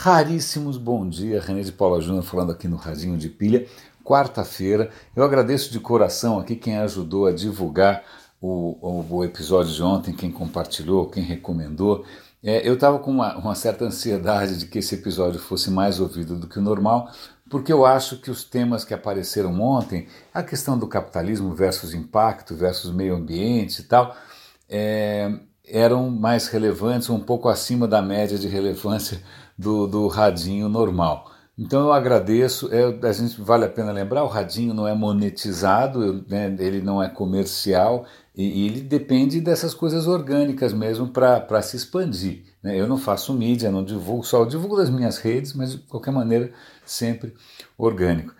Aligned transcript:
Raríssimos 0.00 0.76
bom 0.76 1.08
dia, 1.08 1.40
René 1.40 1.62
de 1.62 1.72
Paula 1.72 2.00
Júnior 2.00 2.22
falando 2.22 2.52
aqui 2.52 2.68
no 2.68 2.76
Radinho 2.76 3.18
de 3.18 3.28
Pilha, 3.28 3.66
quarta-feira. 4.04 4.90
Eu 5.14 5.24
agradeço 5.24 5.72
de 5.72 5.80
coração 5.80 6.38
aqui 6.38 6.54
quem 6.54 6.78
ajudou 6.78 7.26
a 7.26 7.32
divulgar 7.32 8.04
o, 8.40 8.78
o, 8.80 9.16
o 9.16 9.24
episódio 9.24 9.74
de 9.74 9.82
ontem, 9.82 10.14
quem 10.14 10.30
compartilhou, 10.30 11.10
quem 11.10 11.24
recomendou. 11.24 12.04
É, 12.40 12.66
eu 12.66 12.74
estava 12.74 13.00
com 13.00 13.10
uma, 13.10 13.36
uma 13.38 13.56
certa 13.56 13.86
ansiedade 13.86 14.58
de 14.58 14.66
que 14.66 14.78
esse 14.78 14.94
episódio 14.94 15.40
fosse 15.40 15.68
mais 15.68 15.98
ouvido 15.98 16.36
do 16.36 16.46
que 16.46 16.60
o 16.60 16.62
normal, 16.62 17.10
porque 17.50 17.72
eu 17.72 17.84
acho 17.84 18.20
que 18.20 18.30
os 18.30 18.44
temas 18.44 18.84
que 18.84 18.94
apareceram 18.94 19.60
ontem, 19.60 20.06
a 20.32 20.44
questão 20.44 20.78
do 20.78 20.86
capitalismo 20.86 21.52
versus 21.56 21.92
impacto 21.92 22.54
versus 22.54 22.92
meio 22.92 23.16
ambiente 23.16 23.80
e 23.80 23.84
tal, 23.84 24.14
é, 24.68 25.40
eram 25.66 26.08
mais 26.08 26.46
relevantes, 26.46 27.10
um 27.10 27.18
pouco 27.18 27.48
acima 27.48 27.88
da 27.88 28.00
média 28.00 28.38
de 28.38 28.46
relevância 28.46 29.20
do, 29.58 29.86
do 29.86 30.06
radinho 30.06 30.68
normal. 30.68 31.32
Então 31.58 31.80
eu 31.80 31.92
agradeço, 31.92 32.72
é, 32.72 32.84
a 33.04 33.12
gente 33.12 33.40
vale 33.40 33.64
a 33.64 33.68
pena 33.68 33.90
lembrar, 33.90 34.22
o 34.22 34.28
radinho 34.28 34.72
não 34.72 34.86
é 34.86 34.94
monetizado, 34.94 36.24
né, 36.28 36.54
ele 36.60 36.80
não 36.80 37.02
é 37.02 37.08
comercial 37.08 38.06
e, 38.32 38.44
e, 38.44 38.66
ele 38.66 38.80
depende 38.82 39.40
dessas 39.40 39.74
coisas 39.74 40.06
orgânicas 40.06 40.72
mesmo 40.72 41.08
para 41.08 41.60
se 41.60 41.76
expandir. 41.76 42.44
Né? 42.62 42.80
Eu 42.80 42.86
não 42.86 42.96
faço 42.96 43.34
mídia, 43.34 43.72
não 43.72 43.82
divulgo, 43.82 44.22
só 44.22 44.44
divulgo 44.44 44.76
das 44.76 44.88
minhas 44.88 45.18
redes, 45.18 45.52
mas 45.52 45.72
de 45.72 45.78
qualquer 45.78 46.12
maneira 46.12 46.52
sempre 46.86 47.34
orgânico. 47.76 48.32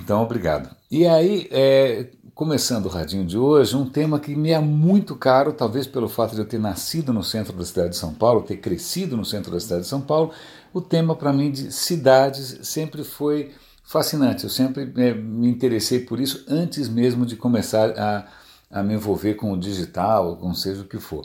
Então, 0.00 0.22
obrigado. 0.22 0.74
E 0.90 1.06
aí, 1.06 1.48
é, 1.50 2.08
começando 2.34 2.86
o 2.86 2.88
radinho 2.88 3.24
de 3.24 3.38
hoje, 3.38 3.76
um 3.76 3.88
tema 3.88 4.18
que 4.18 4.34
me 4.34 4.50
é 4.50 4.58
muito 4.58 5.14
caro, 5.14 5.52
talvez 5.52 5.86
pelo 5.86 6.08
fato 6.08 6.34
de 6.34 6.40
eu 6.40 6.44
ter 6.44 6.58
nascido 6.58 7.12
no 7.12 7.22
centro 7.22 7.52
da 7.52 7.64
cidade 7.64 7.90
de 7.90 7.96
São 7.96 8.12
Paulo, 8.12 8.42
ter 8.42 8.56
crescido 8.56 9.16
no 9.16 9.24
centro 9.24 9.52
da 9.52 9.60
cidade 9.60 9.82
de 9.82 9.88
São 9.88 10.00
Paulo, 10.00 10.32
o 10.72 10.80
tema 10.80 11.14
para 11.14 11.32
mim 11.32 11.50
de 11.50 11.72
cidades 11.72 12.58
sempre 12.62 13.04
foi 13.04 13.52
fascinante. 13.84 14.44
Eu 14.44 14.50
sempre 14.50 14.92
é, 14.96 15.14
me 15.14 15.48
interessei 15.48 16.00
por 16.00 16.18
isso 16.18 16.44
antes 16.48 16.88
mesmo 16.88 17.24
de 17.24 17.36
começar 17.36 17.90
a, 17.98 18.26
a 18.70 18.82
me 18.82 18.94
envolver 18.94 19.34
com 19.34 19.52
o 19.52 19.58
digital, 19.58 20.36
com 20.36 20.52
seja 20.54 20.82
o 20.82 20.86
que 20.86 20.98
for. 20.98 21.24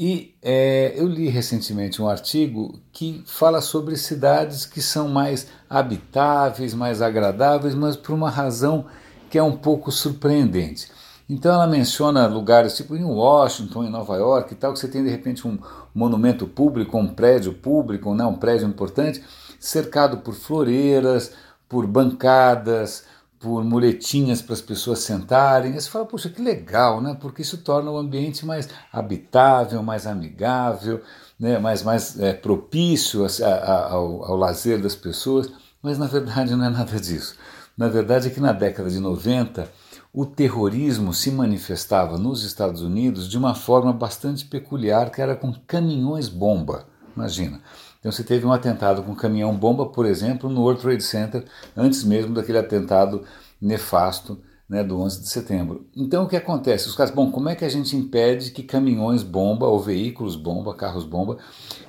E 0.00 0.36
é, 0.40 0.92
eu 0.94 1.08
li 1.08 1.28
recentemente 1.28 2.00
um 2.00 2.08
artigo 2.08 2.78
que 2.92 3.20
fala 3.26 3.60
sobre 3.60 3.96
cidades 3.96 4.64
que 4.64 4.80
são 4.80 5.08
mais 5.08 5.48
habitáveis, 5.68 6.72
mais 6.72 7.02
agradáveis, 7.02 7.74
mas 7.74 7.96
por 7.96 8.14
uma 8.14 8.30
razão 8.30 8.86
que 9.28 9.36
é 9.36 9.42
um 9.42 9.56
pouco 9.56 9.90
surpreendente. 9.90 10.88
Então 11.28 11.52
ela 11.52 11.66
menciona 11.66 12.28
lugares 12.28 12.76
tipo 12.76 12.94
em 12.94 13.02
Washington, 13.02 13.82
em 13.82 13.90
Nova 13.90 14.16
York 14.16 14.52
e 14.52 14.56
tal, 14.56 14.72
que 14.72 14.78
você 14.78 14.86
tem 14.86 15.02
de 15.02 15.10
repente 15.10 15.48
um 15.48 15.58
monumento 15.92 16.46
público, 16.46 16.96
um 16.96 17.08
prédio 17.08 17.52
público, 17.52 18.14
né, 18.14 18.24
um 18.24 18.36
prédio 18.36 18.68
importante, 18.68 19.20
cercado 19.58 20.18
por 20.18 20.32
floreiras, 20.32 21.32
por 21.68 21.88
bancadas, 21.88 23.02
por 23.38 23.64
muletinhas 23.64 24.42
para 24.42 24.54
as 24.54 24.60
pessoas 24.60 25.00
sentarem. 25.00 25.74
E 25.74 25.80
você 25.80 25.88
fala, 25.88 26.06
poxa, 26.06 26.28
que 26.28 26.42
legal, 26.42 27.00
né? 27.00 27.16
Porque 27.20 27.42
isso 27.42 27.58
torna 27.58 27.90
o 27.90 27.96
ambiente 27.96 28.44
mais 28.44 28.68
habitável, 28.92 29.82
mais 29.82 30.06
amigável, 30.06 31.00
né? 31.38 31.58
mais, 31.58 31.82
mais 31.82 32.18
é, 32.18 32.32
propício 32.32 33.24
a, 33.24 33.46
a, 33.46 33.92
ao, 33.92 34.24
ao 34.24 34.36
lazer 34.36 34.80
das 34.80 34.94
pessoas. 34.94 35.50
Mas 35.82 35.98
na 35.98 36.06
verdade 36.06 36.54
não 36.54 36.64
é 36.64 36.70
nada 36.70 36.98
disso. 36.98 37.36
Na 37.76 37.88
verdade 37.88 38.28
é 38.28 38.30
que 38.30 38.40
na 38.40 38.52
década 38.52 38.90
de 38.90 38.98
90 38.98 39.70
o 40.12 40.26
terrorismo 40.26 41.14
se 41.14 41.30
manifestava 41.30 42.18
nos 42.18 42.42
Estados 42.42 42.82
Unidos 42.82 43.28
de 43.28 43.38
uma 43.38 43.54
forma 43.54 43.92
bastante 43.92 44.44
peculiar, 44.46 45.10
que 45.10 45.20
era 45.20 45.36
com 45.36 45.52
caminhões-bomba. 45.66 46.86
Imagina. 47.14 47.60
Então 47.98 48.12
você 48.12 48.22
teve 48.22 48.46
um 48.46 48.52
atentado 48.52 49.02
com 49.02 49.14
caminhão-bomba, 49.14 49.86
por 49.86 50.06
exemplo, 50.06 50.48
no 50.48 50.62
World 50.62 50.80
Trade 50.80 51.02
Center, 51.02 51.44
antes 51.76 52.04
mesmo 52.04 52.34
daquele 52.34 52.58
atentado 52.58 53.24
nefasto 53.60 54.40
né, 54.68 54.84
do 54.84 55.00
11 55.00 55.22
de 55.22 55.28
setembro. 55.30 55.86
Então 55.96 56.24
o 56.24 56.28
que 56.28 56.36
acontece? 56.36 56.88
Os 56.88 56.94
caras, 56.94 57.12
bom, 57.12 57.30
como 57.30 57.48
é 57.48 57.54
que 57.54 57.64
a 57.64 57.68
gente 57.68 57.96
impede 57.96 58.50
que 58.50 58.62
caminhões-bomba 58.62 59.66
ou 59.66 59.80
veículos-bomba, 59.80 60.74
carros-bomba, 60.74 61.38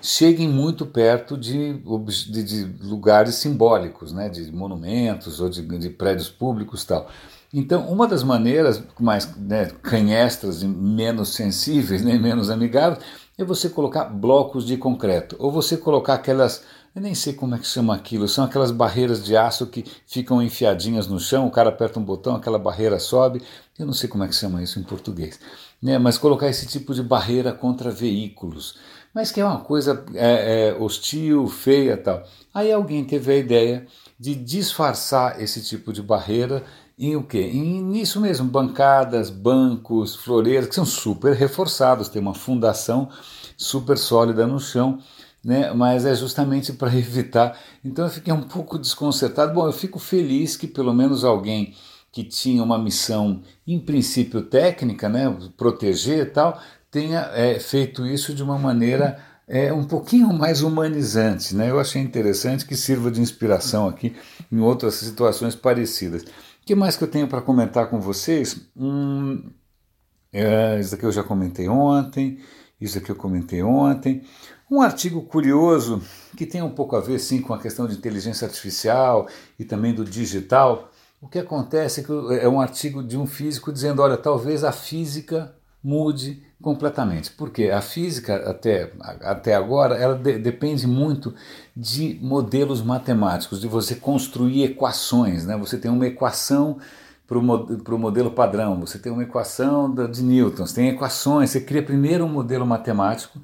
cheguem 0.02 0.48
muito 0.48 0.86
perto 0.86 1.38
de, 1.38 1.74
de, 1.74 2.44
de, 2.44 2.86
lugares 2.88 3.36
simbólicos, 3.36 4.14
né, 4.14 4.30
de 4.30 4.50
monumentos 4.52 5.42
ou 5.42 5.50
de, 5.50 5.62
de 5.62 5.90
prédios 5.90 6.30
públicos 6.30 6.86
tal? 6.86 7.10
Então, 7.54 7.88
uma 7.90 8.08
das 8.08 8.24
maneiras 8.24 8.82
mais 9.00 9.36
né, 9.36 9.66
canhestras 9.82 10.62
e 10.62 10.68
menos 10.68 11.30
sensíveis, 11.30 12.04
nem 12.04 12.16
né, 12.16 12.22
menos 12.22 12.50
amigáveis, 12.50 13.04
é 13.40 13.46
você 13.46 13.70
colocar 13.70 14.04
blocos 14.06 14.66
de 14.66 14.76
concreto, 14.76 15.36
ou 15.40 15.50
você 15.50 15.78
colocar 15.78 16.16
aquelas 16.16 16.64
eu 16.96 17.02
nem 17.02 17.14
sei 17.14 17.34
como 17.34 17.56
é 17.56 17.60
que 17.60 17.68
chama 17.68 17.96
aquilo, 17.96 18.28
são 18.28 18.44
aquelas 18.44 18.72
barreiras 18.72 19.24
de 19.24 19.38
aço 19.38 19.68
que 19.68 19.86
ficam 20.08 20.42
enfiadinhas 20.42 21.08
no 21.08 21.20
chão, 21.20 21.48
o 21.48 21.52
cara 21.52 21.70
aperta 21.70 22.00
um 22.00 22.04
botão, 22.04 22.36
aquela 22.36 22.58
barreira 22.58 23.00
sobe, 23.00 23.42
eu 23.78 23.86
não 23.86 23.94
sei 23.94 24.10
como 24.10 24.24
é 24.24 24.28
que 24.28 24.36
chama 24.36 24.62
isso 24.62 24.80
em 24.80 24.84
português, 24.84 25.40
né? 25.82 25.98
mas 26.00 26.18
colocar 26.18 26.50
esse 26.50 26.66
tipo 26.66 26.94
de 26.94 27.04
barreira 27.04 27.54
contra 27.54 27.92
veículos, 27.92 28.78
mas 29.14 29.32
que 29.32 29.40
é 29.40 29.46
uma 29.46 29.60
coisa 29.60 30.04
é, 30.14 30.70
é, 30.70 30.74
hostil, 30.74 31.48
feia 31.48 31.96
tal. 31.96 32.24
Aí 32.54 32.72
alguém 32.72 33.06
teve 33.06 33.32
a 33.32 33.38
ideia 33.38 33.88
de 34.20 34.36
disfarçar 34.36 35.42
esse 35.42 35.64
tipo 35.64 35.94
de 35.94 36.02
barreira 36.02 36.64
em 37.00 37.16
o 37.16 37.24
quê? 37.24 37.40
Em, 37.40 37.82
nisso 37.82 38.20
mesmo, 38.20 38.46
bancadas, 38.46 39.30
bancos, 39.30 40.18
floreiras, 40.18 40.68
que 40.68 40.76
são 40.76 40.86
super 40.86 41.34
reforçados, 41.34 42.10
tem 42.10 42.22
uma 42.22 42.34
fundação 42.34 43.08
super 43.56 43.98
sólida 43.98 44.46
no 44.46 44.60
chão, 44.60 45.00
né? 45.42 45.72
mas 45.72 46.06
é 46.06 46.14
justamente 46.14 46.74
para 46.74 46.94
evitar. 46.98 47.58
Então 47.86 48.04
eu 48.06 48.12
fiquei 48.12 48.34
um 48.34 48.42
pouco 48.42 48.78
desconcertado. 48.78 49.54
Bom, 49.54 49.66
eu 49.66 49.72
fico 49.72 49.98
feliz 49.98 50.58
que 50.58 50.68
pelo 50.68 50.94
menos 50.94 51.24
alguém 51.24 51.74
que 52.12 52.24
tinha 52.24 52.62
uma 52.62 52.78
missão, 52.78 53.42
em 53.66 53.80
princípio 53.80 54.42
técnica, 54.42 55.08
né, 55.08 55.34
proteger 55.56 56.20
e 56.20 56.26
tal, 56.26 56.60
tenha 56.92 57.30
é, 57.34 57.60
feito 57.60 58.06
isso 58.06 58.34
de 58.34 58.44
uma 58.44 58.58
maneira 58.58 59.24
é, 59.48 59.74
um 59.74 59.84
pouquinho 59.84 60.32
mais 60.32 60.62
humanizante. 60.62 61.56
Né? 61.56 61.70
Eu 61.70 61.80
achei 61.80 62.02
interessante 62.02 62.66
que 62.66 62.76
sirva 62.76 63.10
de 63.10 63.22
inspiração 63.22 63.88
aqui 63.88 64.16
em 64.52 64.60
outras 64.60 64.96
situações 64.96 65.56
parecidas. 65.56 66.26
Que 66.70 66.76
mais 66.76 66.96
que 66.96 67.04
eu 67.04 67.10
tenho 67.10 67.28
para 67.28 67.42
comentar 67.42 67.90
com 67.90 68.00
vocês? 68.00 68.70
Hum, 68.78 69.50
é, 70.32 70.80
isso 70.80 70.94
aqui 70.94 71.04
eu 71.04 71.12
já 71.12 71.24
comentei 71.24 71.68
ontem, 71.68 72.38
isso 72.80 73.00
aqui 73.00 73.10
eu 73.10 73.16
comentei 73.16 73.64
ontem. 73.64 74.22
Um 74.70 74.80
artigo 74.80 75.24
curioso 75.24 76.00
que 76.38 76.46
tem 76.46 76.62
um 76.62 76.70
pouco 76.70 76.96
a 76.96 77.00
ver 77.00 77.18
sim 77.18 77.42
com 77.42 77.56
a 77.56 77.60
questão 77.60 77.88
de 77.88 77.98
inteligência 77.98 78.46
artificial 78.46 79.28
e 79.58 79.66
também 79.66 79.96
do 79.96 80.06
digital. 80.06 80.92
O 81.20 81.28
que 81.28 81.40
acontece 81.40 82.02
é 82.02 82.04
que 82.04 82.12
é 82.40 82.48
um 82.48 82.62
artigo 82.62 83.02
de 83.04 83.18
um 83.18 83.26
físico 83.26 83.74
dizendo, 83.74 84.04
olha, 84.04 84.16
talvez 84.16 84.64
a 84.64 84.72
física 84.72 85.56
mude 85.84 86.44
completamente. 86.62 87.32
Porque 87.32 87.66
a 87.66 87.82
física 87.82 88.50
até, 88.50 88.92
até 89.22 89.56
agora 89.56 89.96
ela 89.96 90.16
de, 90.16 90.38
depende 90.38 90.88
muito 90.88 91.34
de 91.76 92.20
modelos 92.22 92.82
matemáticos, 92.82 93.62
de 93.62 93.68
você 93.68 93.96
construir 93.96 94.64
equações. 94.64 95.46
Né? 95.46 95.58
Você 95.58 95.78
tem 95.78 95.90
uma 95.90 96.08
equação 96.08 96.78
para 97.28 97.38
o 97.38 98.00
modelo 98.00 98.32
padrão, 98.32 98.80
você 98.80 98.98
tem 98.98 99.12
uma 99.12 99.22
equação 99.22 99.94
de 99.94 100.24
Newton, 100.24 100.66
você 100.66 100.74
tem 100.74 100.90
equações, 100.90 101.52
você 101.52 101.62
cria 101.62 101.84
primeiro 101.84 102.26
um 102.26 102.30
modelo 102.30 102.66
matemático 102.66 103.40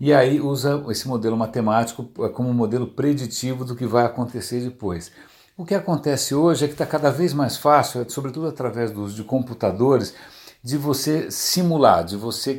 e 0.00 0.12
aí 0.12 0.40
usa 0.40 0.82
esse 0.88 1.06
modelo 1.06 1.36
matemático 1.36 2.04
como 2.34 2.52
modelo 2.52 2.88
preditivo 2.88 3.64
do 3.64 3.76
que 3.76 3.86
vai 3.86 4.04
acontecer 4.04 4.60
depois. 4.60 5.12
O 5.56 5.64
que 5.64 5.74
acontece 5.74 6.34
hoje 6.34 6.64
é 6.64 6.68
que 6.68 6.74
está 6.74 6.86
cada 6.86 7.10
vez 7.10 7.32
mais 7.32 7.56
fácil, 7.56 8.04
sobretudo 8.08 8.48
através 8.48 8.90
do 8.90 9.02
uso 9.02 9.14
de 9.14 9.22
computadores, 9.22 10.14
de 10.62 10.76
você 10.76 11.30
simular, 11.30 12.04
de 12.04 12.16
você 12.16 12.54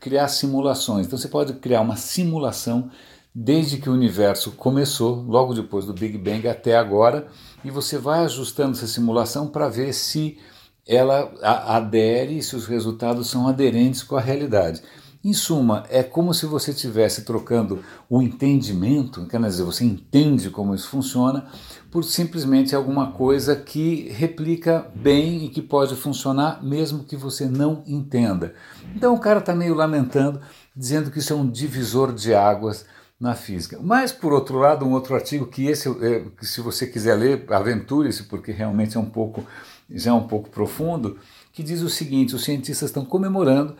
criar 0.00 0.28
simulações. 0.28 1.06
Então 1.06 1.18
você 1.18 1.28
pode 1.28 1.52
criar 1.54 1.80
uma 1.80 1.96
simulação 1.96 2.90
desde 3.34 3.78
que 3.78 3.88
o 3.88 3.92
universo 3.92 4.52
começou, 4.52 5.22
logo 5.22 5.54
depois 5.54 5.84
do 5.84 5.92
Big 5.92 6.16
Bang 6.18 6.48
até 6.48 6.76
agora, 6.76 7.26
e 7.64 7.70
você 7.70 7.98
vai 7.98 8.24
ajustando 8.24 8.76
essa 8.76 8.86
simulação 8.86 9.48
para 9.48 9.68
ver 9.68 9.92
se 9.92 10.38
ela 10.86 11.32
adere, 11.42 12.42
se 12.42 12.54
os 12.54 12.66
resultados 12.66 13.28
são 13.28 13.48
aderentes 13.48 14.02
com 14.02 14.16
a 14.16 14.20
realidade. 14.20 14.82
Em 15.24 15.32
suma, 15.32 15.84
é 15.88 16.02
como 16.02 16.34
se 16.34 16.44
você 16.44 16.70
estivesse 16.70 17.22
trocando 17.22 17.82
o 18.10 18.20
entendimento, 18.20 19.26
quer 19.26 19.40
dizer, 19.40 19.62
você 19.62 19.82
entende 19.82 20.50
como 20.50 20.74
isso 20.74 20.90
funciona, 20.90 21.46
por 21.90 22.04
simplesmente 22.04 22.76
alguma 22.76 23.10
coisa 23.10 23.56
que 23.56 24.10
replica 24.10 24.86
bem 24.94 25.46
e 25.46 25.48
que 25.48 25.62
pode 25.62 25.96
funcionar 25.96 26.62
mesmo 26.62 27.04
que 27.04 27.16
você 27.16 27.46
não 27.46 27.82
entenda. 27.86 28.52
Então 28.94 29.14
o 29.14 29.18
cara 29.18 29.38
está 29.38 29.54
meio 29.54 29.74
lamentando, 29.74 30.42
dizendo 30.76 31.10
que 31.10 31.20
isso 31.20 31.32
é 31.32 31.36
um 31.36 31.48
divisor 31.48 32.12
de 32.12 32.34
águas 32.34 32.84
na 33.18 33.34
física. 33.34 33.78
Mas, 33.80 34.12
por 34.12 34.30
outro 34.30 34.58
lado, 34.58 34.84
um 34.84 34.92
outro 34.92 35.14
artigo 35.14 35.46
que 35.46 35.66
esse, 35.68 35.88
é, 36.04 36.26
que 36.38 36.44
se 36.44 36.60
você 36.60 36.86
quiser 36.86 37.14
ler, 37.14 37.46
aventure-se, 37.50 38.24
porque 38.24 38.52
realmente 38.52 38.98
é 38.98 39.00
um 39.00 39.08
pouco, 39.08 39.42
já 39.88 40.10
é 40.10 40.14
um 40.14 40.28
pouco 40.28 40.50
profundo, 40.50 41.18
que 41.50 41.62
diz 41.62 41.80
o 41.80 41.88
seguinte, 41.88 42.34
os 42.34 42.44
cientistas 42.44 42.90
estão 42.90 43.06
comemorando 43.06 43.74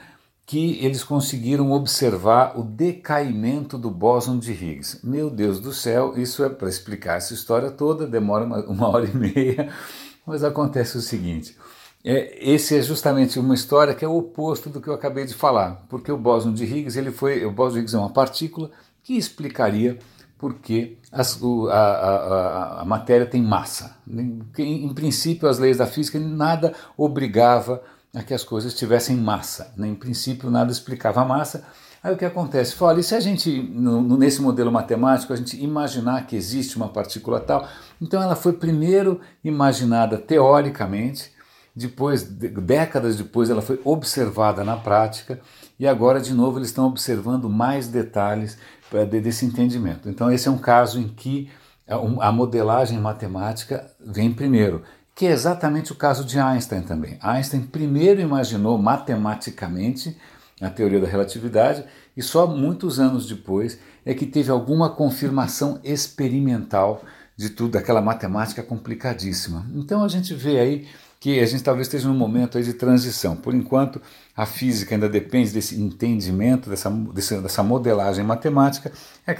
que 0.46 0.78
eles 0.84 1.02
conseguiram 1.02 1.72
observar 1.72 2.58
o 2.58 2.62
decaimento 2.62 3.78
do 3.78 3.90
bóson 3.90 4.38
de 4.38 4.52
Higgs. 4.52 5.00
Meu 5.02 5.30
Deus 5.30 5.58
do 5.58 5.72
céu, 5.72 6.14
isso 6.18 6.44
é 6.44 6.50
para 6.50 6.68
explicar 6.68 7.16
essa 7.16 7.32
história 7.32 7.70
toda, 7.70 8.06
demora 8.06 8.44
uma, 8.44 8.60
uma, 8.66 8.88
hora 8.88 9.06
e 9.06 9.16
meia, 9.16 9.70
mas 10.26 10.44
acontece 10.44 10.98
o 10.98 11.00
seguinte. 11.00 11.56
É, 12.04 12.38
esse 12.50 12.76
é 12.76 12.82
justamente 12.82 13.38
uma 13.38 13.54
história 13.54 13.94
que 13.94 14.04
é 14.04 14.08
o 14.08 14.18
oposto 14.18 14.68
do 14.68 14.80
que 14.82 14.88
eu 14.88 14.94
acabei 14.94 15.24
de 15.24 15.32
falar, 15.32 15.86
porque 15.88 16.12
o 16.12 16.18
bóson 16.18 16.52
de 16.52 16.64
Higgs, 16.64 16.98
ele 16.98 17.10
foi, 17.10 17.46
o 17.46 17.50
bóson 17.50 17.74
de 17.74 17.80
Higgs 17.80 17.96
é 17.96 17.98
uma 17.98 18.10
partícula 18.10 18.70
que 19.02 19.16
explicaria 19.16 19.98
por 20.36 20.54
que 20.54 20.98
as, 21.10 21.40
o, 21.40 21.68
a, 21.68 21.78
a, 21.78 22.80
a, 22.82 22.84
matéria 22.84 23.24
tem 23.24 23.42
massa. 23.42 23.96
Em, 24.06 24.42
em 24.58 24.92
princípio, 24.92 25.48
as 25.48 25.58
leis 25.58 25.78
da 25.78 25.86
física 25.86 26.18
nada 26.18 26.74
obrigava 26.98 27.82
a 28.14 28.22
que 28.22 28.32
as 28.32 28.44
coisas 28.44 28.74
tivessem 28.74 29.16
massa. 29.16 29.72
Né? 29.76 29.88
Em 29.88 29.94
princípio, 29.94 30.50
nada 30.50 30.70
explicava 30.70 31.22
a 31.22 31.24
massa. 31.24 31.64
Aí 32.02 32.12
o 32.12 32.16
que 32.16 32.24
acontece? 32.24 32.74
Fala, 32.74 33.00
e 33.00 33.02
se 33.02 33.14
a 33.14 33.20
gente, 33.20 33.50
no, 33.50 34.16
nesse 34.16 34.40
modelo 34.40 34.70
matemático, 34.70 35.32
a 35.32 35.36
gente 35.36 35.62
imaginar 35.62 36.26
que 36.26 36.36
existe 36.36 36.76
uma 36.76 36.88
partícula 36.88 37.40
tal, 37.40 37.66
então 38.00 38.22
ela 38.22 38.36
foi 38.36 38.52
primeiro 38.52 39.20
imaginada 39.42 40.18
teoricamente, 40.18 41.32
depois, 41.74 42.22
décadas 42.22 43.16
depois, 43.16 43.50
ela 43.50 43.62
foi 43.62 43.80
observada 43.84 44.62
na 44.62 44.76
prática, 44.76 45.40
e 45.80 45.86
agora, 45.88 46.20
de 46.20 46.32
novo, 46.32 46.58
eles 46.58 46.68
estão 46.68 46.86
observando 46.86 47.48
mais 47.48 47.88
detalhes 47.88 48.58
eh, 48.92 49.06
desse 49.06 49.44
entendimento. 49.44 50.08
Então, 50.08 50.30
esse 50.30 50.46
é 50.46 50.50
um 50.50 50.58
caso 50.58 51.00
em 51.00 51.08
que 51.08 51.50
a 51.86 52.32
modelagem 52.32 52.98
matemática 52.98 53.90
vem 54.00 54.32
primeiro 54.32 54.82
que 55.14 55.26
é 55.26 55.30
exatamente 55.30 55.92
o 55.92 55.94
caso 55.94 56.24
de 56.24 56.38
Einstein 56.38 56.82
também. 56.82 57.18
Einstein 57.20 57.62
primeiro 57.62 58.20
imaginou 58.20 58.76
matematicamente 58.76 60.16
a 60.60 60.68
teoria 60.68 61.00
da 61.00 61.06
relatividade 61.06 61.84
e 62.16 62.22
só 62.22 62.46
muitos 62.46 62.98
anos 62.98 63.26
depois 63.26 63.78
é 64.04 64.12
que 64.12 64.26
teve 64.26 64.50
alguma 64.50 64.90
confirmação 64.90 65.80
experimental 65.84 67.04
de 67.36 67.50
tudo, 67.50 67.72
daquela 67.72 68.00
matemática 68.00 68.62
complicadíssima. 68.62 69.66
Então 69.74 70.04
a 70.04 70.08
gente 70.08 70.34
vê 70.34 70.58
aí 70.58 70.88
que 71.18 71.40
a 71.40 71.46
gente 71.46 71.62
talvez 71.62 71.86
esteja 71.86 72.06
num 72.06 72.14
momento 72.14 72.58
aí 72.58 72.64
de 72.64 72.74
transição. 72.74 73.34
Por 73.34 73.54
enquanto, 73.54 74.00
a 74.36 74.44
física 74.44 74.94
ainda 74.94 75.08
depende 75.08 75.52
desse 75.52 75.80
entendimento, 75.80 76.68
dessa, 76.68 76.90
dessa 76.90 77.62
modelagem 77.62 78.24
matemática. 78.24 78.92
É 79.26 79.34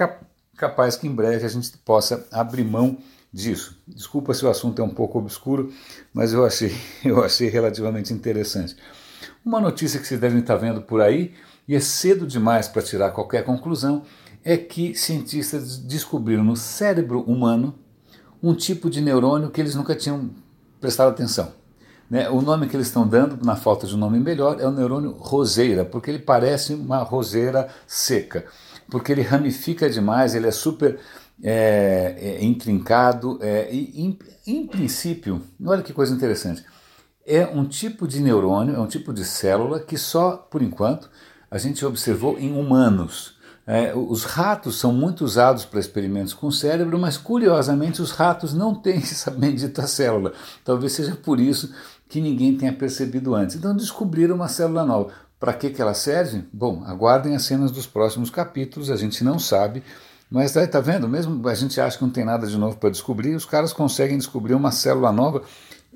capaz 0.57 0.97
que 0.97 1.07
em 1.07 1.15
breve 1.15 1.45
a 1.45 1.49
gente 1.49 1.77
possa 1.85 2.27
abrir 2.33 2.65
mão 2.65 2.97
disso. 3.35 3.77
Desculpa 3.89 4.33
se 4.33 4.45
o 4.47 4.49
assunto 4.49 4.81
é 4.81 4.85
um 4.85 4.89
pouco 4.89 5.19
obscuro, 5.19 5.73
mas 6.13 6.33
eu 6.33 6.47
achei, 6.47 6.73
eu 7.05 7.23
achei 7.25 7.49
relativamente 7.49 8.15
interessante. 8.15 8.77
Uma 9.45 9.61
notícia 9.61 9.99
que 9.99 10.07
vocês 10.07 10.21
devem 10.21 10.39
estar 10.39 10.55
vendo 10.55 10.81
por 10.81 11.01
aí, 11.01 11.35
e 11.67 11.75
é 11.75 11.81
cedo 11.81 12.27
demais 12.27 12.69
para 12.69 12.81
tirar 12.81 13.11
qualquer 13.11 13.45
conclusão, 13.45 14.05
é 14.45 14.57
que 14.57 14.95
cientistas 14.95 15.79
descobriram 15.79 16.45
no 16.45 16.55
cérebro 16.55 17.23
humano 17.23 17.75
um 18.43 18.55
tipo 18.55 18.89
de 18.89 19.01
neurônio 19.01 19.51
que 19.51 19.61
eles 19.61 19.75
nunca 19.75 19.97
tinham 19.97 20.31
prestado 20.81 21.09
atenção. 21.09 21.53
Né? 22.09 22.29
O 22.29 22.43
nome 22.43 22.69
que 22.69 22.77
eles 22.77 22.87
estão 22.87 23.09
dando, 23.09 23.45
na 23.45 23.57
falta 23.57 23.87
de 23.87 23.95
um 23.95 23.99
nome 23.99 24.21
melhor, 24.21 24.61
é 24.61 24.67
o 24.67 24.71
neurônio 24.71 25.13
roseira, 25.19 25.85
porque 25.85 26.11
ele 26.11 26.19
parece 26.19 26.75
uma 26.75 26.99
roseira 26.99 27.69
seca, 27.87 28.45
porque 28.91 29.11
ele 29.11 29.23
ramifica 29.23 29.89
demais, 29.89 30.35
ele 30.35 30.47
é 30.47 30.51
super 30.51 31.01
é, 31.43 32.15
é 32.19 32.45
intrincado 32.45 33.39
é, 33.43 33.73
e, 33.73 34.01
em, 34.01 34.19
em 34.47 34.67
princípio, 34.67 35.43
olha 35.65 35.83
que 35.83 35.93
coisa 35.93 36.15
interessante, 36.15 36.65
é 37.27 37.47
um 37.47 37.65
tipo 37.65 38.07
de 38.07 38.21
neurônio, 38.21 38.77
é 38.77 38.79
um 38.79 38.87
tipo 38.87 39.13
de 39.13 39.25
célula 39.25 39.81
que 39.81 39.97
só, 39.97 40.37
por 40.37 40.63
enquanto, 40.63 41.11
a 41.51 41.59
gente 41.59 41.85
observou 41.85 42.39
em 42.39 42.53
humanos. 42.53 43.35
É, 43.67 43.95
os 43.95 44.25
ratos 44.25 44.79
são 44.79 44.93
muito 44.93 45.25
usados 45.25 45.65
para 45.65 45.81
experimentos 45.81 46.35
com 46.35 46.49
o 46.49 46.53
cérebro, 46.53 46.99
mas 46.99 47.17
curiosamente 47.17 48.03
os 48.03 48.11
ratos 48.11 48.53
não 48.53 48.75
têm 48.75 48.99
essa 49.01 49.31
bendita 49.31 49.87
célula. 49.87 50.33
Talvez 50.63 50.93
seja 50.93 51.17
por 51.17 51.41
isso 51.41 51.73
que 52.09 52.21
ninguém 52.21 52.57
tenha 52.57 52.73
percebido 52.73 53.35
antes. 53.35 53.57
Então 53.57 53.75
descobriram 53.75 54.35
uma 54.37 54.49
célula 54.49 54.85
nova. 54.85 55.13
Para 55.41 55.55
que, 55.55 55.71
que 55.71 55.81
ela 55.81 55.95
serve? 55.95 56.45
Bom, 56.53 56.85
aguardem 56.87 57.35
as 57.35 57.43
cenas 57.43 57.71
dos 57.71 57.87
próximos 57.87 58.31
capítulos, 58.31 58.91
a 58.91 58.97
gente 58.97 59.25
não 59.25 59.39
sabe. 59.39 59.83
Mas 60.35 60.57
está 60.57 60.81
vendo? 60.81 61.09
Mesmo 61.09 61.49
a 61.49 61.55
gente 61.55 61.81
acha 61.81 61.97
que 61.97 62.03
não 62.03 62.11
tem 62.11 62.25
nada 62.25 62.45
de 62.45 62.59
novo 62.59 62.77
para 62.77 62.91
descobrir, 62.91 63.37
os 63.37 63.45
caras 63.45 63.73
conseguem 63.73 64.19
descobrir 64.19 64.55
uma 64.55 64.73
célula 64.73 65.13
nova. 65.13 65.45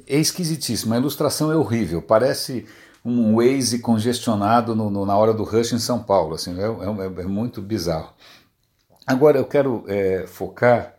É 0.06 0.16
esquisitíssimo, 0.16 0.94
a 0.94 0.96
ilustração 0.96 1.50
é 1.50 1.56
horrível, 1.56 2.00
parece 2.00 2.64
um 3.04 3.34
Waze 3.34 3.80
congestionado 3.80 4.76
no, 4.76 4.90
no, 4.90 5.04
na 5.04 5.16
hora 5.16 5.34
do 5.34 5.42
rush 5.42 5.72
em 5.72 5.80
São 5.80 6.00
Paulo, 6.04 6.36
assim, 6.36 6.56
é, 6.56 6.66
é, 6.66 7.22
é 7.22 7.26
muito 7.26 7.60
bizarro. 7.60 8.14
Agora 9.04 9.38
eu 9.38 9.44
quero 9.44 9.82
é, 9.88 10.24
focar 10.28 10.94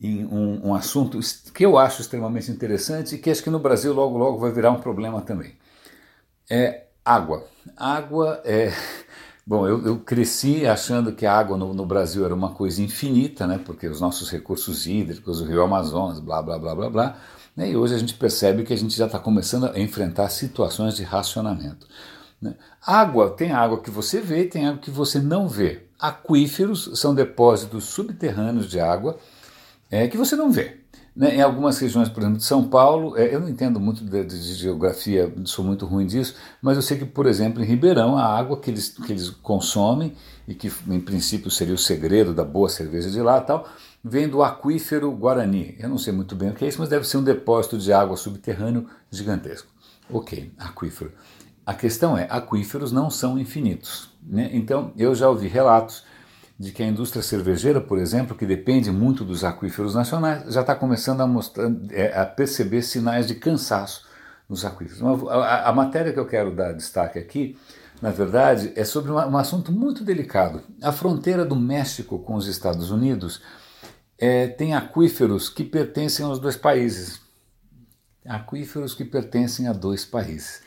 em 0.00 0.24
um, 0.24 0.68
um, 0.68 0.74
assunto 0.74 1.20
que 1.52 1.66
eu 1.66 1.76
acho 1.76 2.00
extremamente 2.00 2.50
interessante 2.50 3.14
e 3.14 3.18
que 3.18 3.28
acho 3.28 3.42
que 3.42 3.50
no 3.50 3.58
Brasil 3.58 3.92
logo 3.92 4.16
logo 4.16 4.38
vai 4.38 4.52
virar 4.52 4.70
um 4.70 4.80
problema 4.80 5.20
também. 5.20 5.52
É 6.48 6.84
água. 7.04 7.44
Água 7.76 8.40
é 8.42 8.72
Bom, 9.50 9.66
eu, 9.66 9.84
eu, 9.84 9.98
cresci 9.98 10.64
achando 10.64 11.12
que 11.12 11.26
a 11.26 11.36
água 11.36 11.56
no, 11.56 11.74
no, 11.74 11.84
Brasil 11.84 12.24
era 12.24 12.32
uma 12.32 12.52
coisa 12.52 12.80
infinita, 12.80 13.48
né? 13.48 13.58
Porque 13.58 13.88
os 13.88 14.00
nossos 14.00 14.30
recursos 14.30 14.86
hídricos, 14.86 15.40
o 15.40 15.44
Rio 15.44 15.60
Amazonas, 15.60 16.20
blá, 16.20 16.40
blá, 16.40 16.56
blá, 16.56 16.72
blá, 16.72 16.88
blá. 16.88 17.16
Né? 17.56 17.72
E 17.72 17.76
hoje 17.76 17.96
a 17.96 17.98
gente 17.98 18.14
percebe 18.14 18.62
que 18.62 18.72
a 18.72 18.76
gente 18.76 18.96
já 18.96 19.06
está 19.06 19.18
começando 19.18 19.64
a 19.64 19.80
enfrentar 19.80 20.28
situações 20.28 20.94
de 20.94 21.02
racionamento. 21.02 21.84
Né? 22.40 22.54
Água, 22.80 23.30
tem 23.30 23.50
água 23.50 23.82
que 23.82 23.90
você 23.90 24.20
vê 24.20 24.44
tem 24.44 24.68
água 24.68 24.78
que 24.78 24.90
você 24.92 25.18
não 25.18 25.48
vê. 25.48 25.82
Aquíferos 25.98 26.88
são 26.94 27.12
depósitos 27.12 27.86
subterrâneos 27.86 28.70
de 28.70 28.78
água 28.78 29.18
é, 29.90 30.06
que 30.06 30.16
você 30.16 30.36
não 30.36 30.52
vê. 30.52 30.78
Né, 31.20 31.36
em 31.36 31.42
algumas 31.42 31.78
regiões, 31.78 32.08
por 32.08 32.22
exemplo, 32.22 32.38
de 32.38 32.44
São 32.44 32.66
Paulo, 32.66 33.14
é, 33.14 33.34
eu 33.34 33.40
não 33.40 33.48
entendo 33.50 33.78
muito 33.78 34.02
de, 34.02 34.24
de, 34.24 34.54
geografia, 34.54 35.30
sou 35.44 35.62
muito 35.62 35.84
ruim 35.84 36.06
disso, 36.06 36.34
mas 36.62 36.76
eu 36.78 36.82
sei 36.82 36.96
que, 36.96 37.04
por 37.04 37.26
exemplo, 37.26 37.62
em 37.62 37.66
Ribeirão, 37.66 38.16
a 38.16 38.24
água 38.24 38.58
que 38.58 38.70
eles, 38.70 38.88
que 38.88 39.12
eles 39.12 39.28
consomem, 39.28 40.14
e 40.48 40.54
que 40.54 40.72
em 40.88 40.98
princípio 40.98 41.50
seria 41.50 41.74
o 41.74 41.78
segredo 41.78 42.32
da 42.32 42.42
boa 42.42 42.70
cerveja 42.70 43.10
de 43.10 43.20
lá 43.20 43.38
tal, 43.38 43.68
vem 44.02 44.30
do 44.30 44.42
aquífero 44.42 45.12
Guarani. 45.12 45.76
Eu 45.78 45.90
não 45.90 45.98
sei 45.98 46.10
muito 46.10 46.34
bem 46.34 46.48
o 46.48 46.54
que 46.54 46.64
é 46.64 46.68
isso, 46.68 46.80
mas 46.80 46.88
deve 46.88 47.06
ser 47.06 47.18
um 47.18 47.22
depósito 47.22 47.76
de 47.76 47.92
água 47.92 48.16
subterrâneo 48.16 48.86
gigantesco. 49.10 49.68
Ok, 50.10 50.50
aquífero. 50.58 51.12
A 51.66 51.74
questão 51.74 52.16
é, 52.16 52.28
aquíferos 52.30 52.92
não 52.92 53.10
são 53.10 53.38
infinitos. 53.38 54.08
Né? 54.26 54.48
Então, 54.54 54.90
eu 54.96 55.14
já 55.14 55.28
ouvi 55.28 55.48
relatos 55.48 56.02
de 56.60 56.72
que 56.72 56.82
a 56.82 56.86
indústria 56.86 57.22
cervejeira, 57.22 57.80
por 57.80 57.98
exemplo, 57.98 58.36
que 58.36 58.44
depende 58.44 58.90
muito 58.90 59.24
dos 59.24 59.44
aquíferos 59.44 59.94
nacionais, 59.94 60.52
já 60.52 60.60
está 60.60 60.74
começando 60.74 61.22
a, 61.22 61.26
mostrar, 61.26 61.72
é, 61.90 62.14
a 62.14 62.26
perceber 62.26 62.82
sinais 62.82 63.26
de 63.26 63.34
cansaço 63.34 64.06
nos 64.46 64.62
aquíferos. 64.62 65.00
A, 65.30 65.70
a, 65.70 65.72
matéria 65.72 66.12
que 66.12 66.18
eu 66.18 66.26
quero 66.26 66.54
dar 66.54 66.74
destaque 66.74 67.18
aqui, 67.18 67.58
na 68.02 68.10
verdade, 68.10 68.74
é 68.76 68.84
sobre 68.84 69.10
uma, 69.10 69.26
um 69.26 69.38
assunto 69.38 69.72
muito 69.72 70.04
delicado. 70.04 70.60
A 70.82 70.92
fronteira 70.92 71.46
do 71.46 71.56
México 71.56 72.18
com 72.18 72.34
os 72.34 72.46
Estados 72.46 72.90
Unidos 72.90 73.40
é, 74.18 74.46
tem 74.46 74.74
aquíferos 74.74 75.48
que 75.48 75.64
pertencem 75.64 76.26
aos 76.26 76.38
dois 76.38 76.56
países. 76.56 77.22
Aquíferos 78.22 78.92
que 78.92 79.06
pertencem 79.06 79.66
a 79.66 79.72
dois 79.72 80.04
países. 80.04 80.60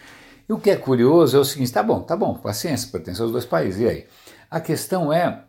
E 0.50 0.54
o 0.54 0.58
que 0.58 0.72
é 0.72 0.76
curioso 0.76 1.38
é 1.38 1.40
o 1.40 1.46
seguinte: 1.46 1.72
tá 1.72 1.84
bom, 1.84 2.02
tá 2.02 2.18
bom, 2.18 2.34
paciência, 2.34 2.90
pertence 2.92 3.22
aos 3.22 3.32
dois 3.32 3.46
países. 3.46 3.80
E 3.80 3.88
aí? 3.88 4.08
A 4.50 4.60
questão 4.60 5.14
é 5.14 5.44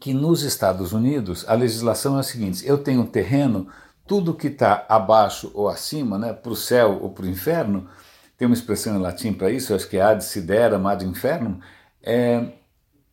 que 0.00 0.12
nos 0.12 0.42
Estados 0.42 0.92
Unidos 0.92 1.44
a 1.48 1.54
legislação 1.54 2.16
é 2.16 2.20
a 2.20 2.22
seguinte: 2.22 2.66
eu 2.66 2.78
tenho 2.78 3.02
um 3.02 3.06
terreno, 3.06 3.68
tudo 4.06 4.34
que 4.34 4.48
está 4.48 4.86
abaixo 4.88 5.50
ou 5.54 5.68
acima, 5.68 6.18
né, 6.18 6.32
para 6.32 6.52
o 6.52 6.56
céu 6.56 6.98
ou 7.02 7.10
para 7.10 7.24
o 7.24 7.28
inferno, 7.28 7.88
tem 8.36 8.46
uma 8.46 8.54
expressão 8.54 8.96
em 8.96 9.00
latim 9.00 9.32
para 9.32 9.50
isso, 9.50 9.74
acho 9.74 9.88
que 9.88 9.96
é 9.96 10.02
ad 10.02 10.22
sideram, 10.24 10.86
ad 10.86 11.04
infernum, 11.04 11.58
é, 12.02 12.44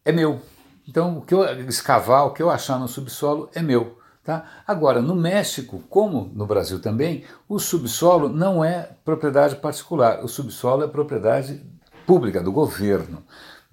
é 0.03 0.11
meu. 0.11 0.41
Então, 0.87 1.17
o 1.17 1.21
que 1.21 1.33
eu 1.33 1.43
escavar, 1.67 2.27
o 2.27 2.31
que 2.31 2.43
eu 2.43 2.49
achar 2.49 2.79
no 2.79 2.87
subsolo 2.87 3.49
é 3.53 3.61
meu. 3.61 3.97
Tá? 4.23 4.45
Agora, 4.65 5.01
no 5.01 5.15
México, 5.15 5.83
como 5.89 6.31
no 6.33 6.47
Brasil 6.47 6.79
também, 6.79 7.23
o 7.47 7.59
subsolo 7.59 8.27
não 8.27 8.63
é 8.63 8.89
propriedade 9.03 9.55
particular, 9.55 10.23
o 10.23 10.27
subsolo 10.27 10.83
é 10.83 10.87
propriedade 10.87 11.63
pública, 12.07 12.41
do 12.41 12.51
governo. 12.51 13.23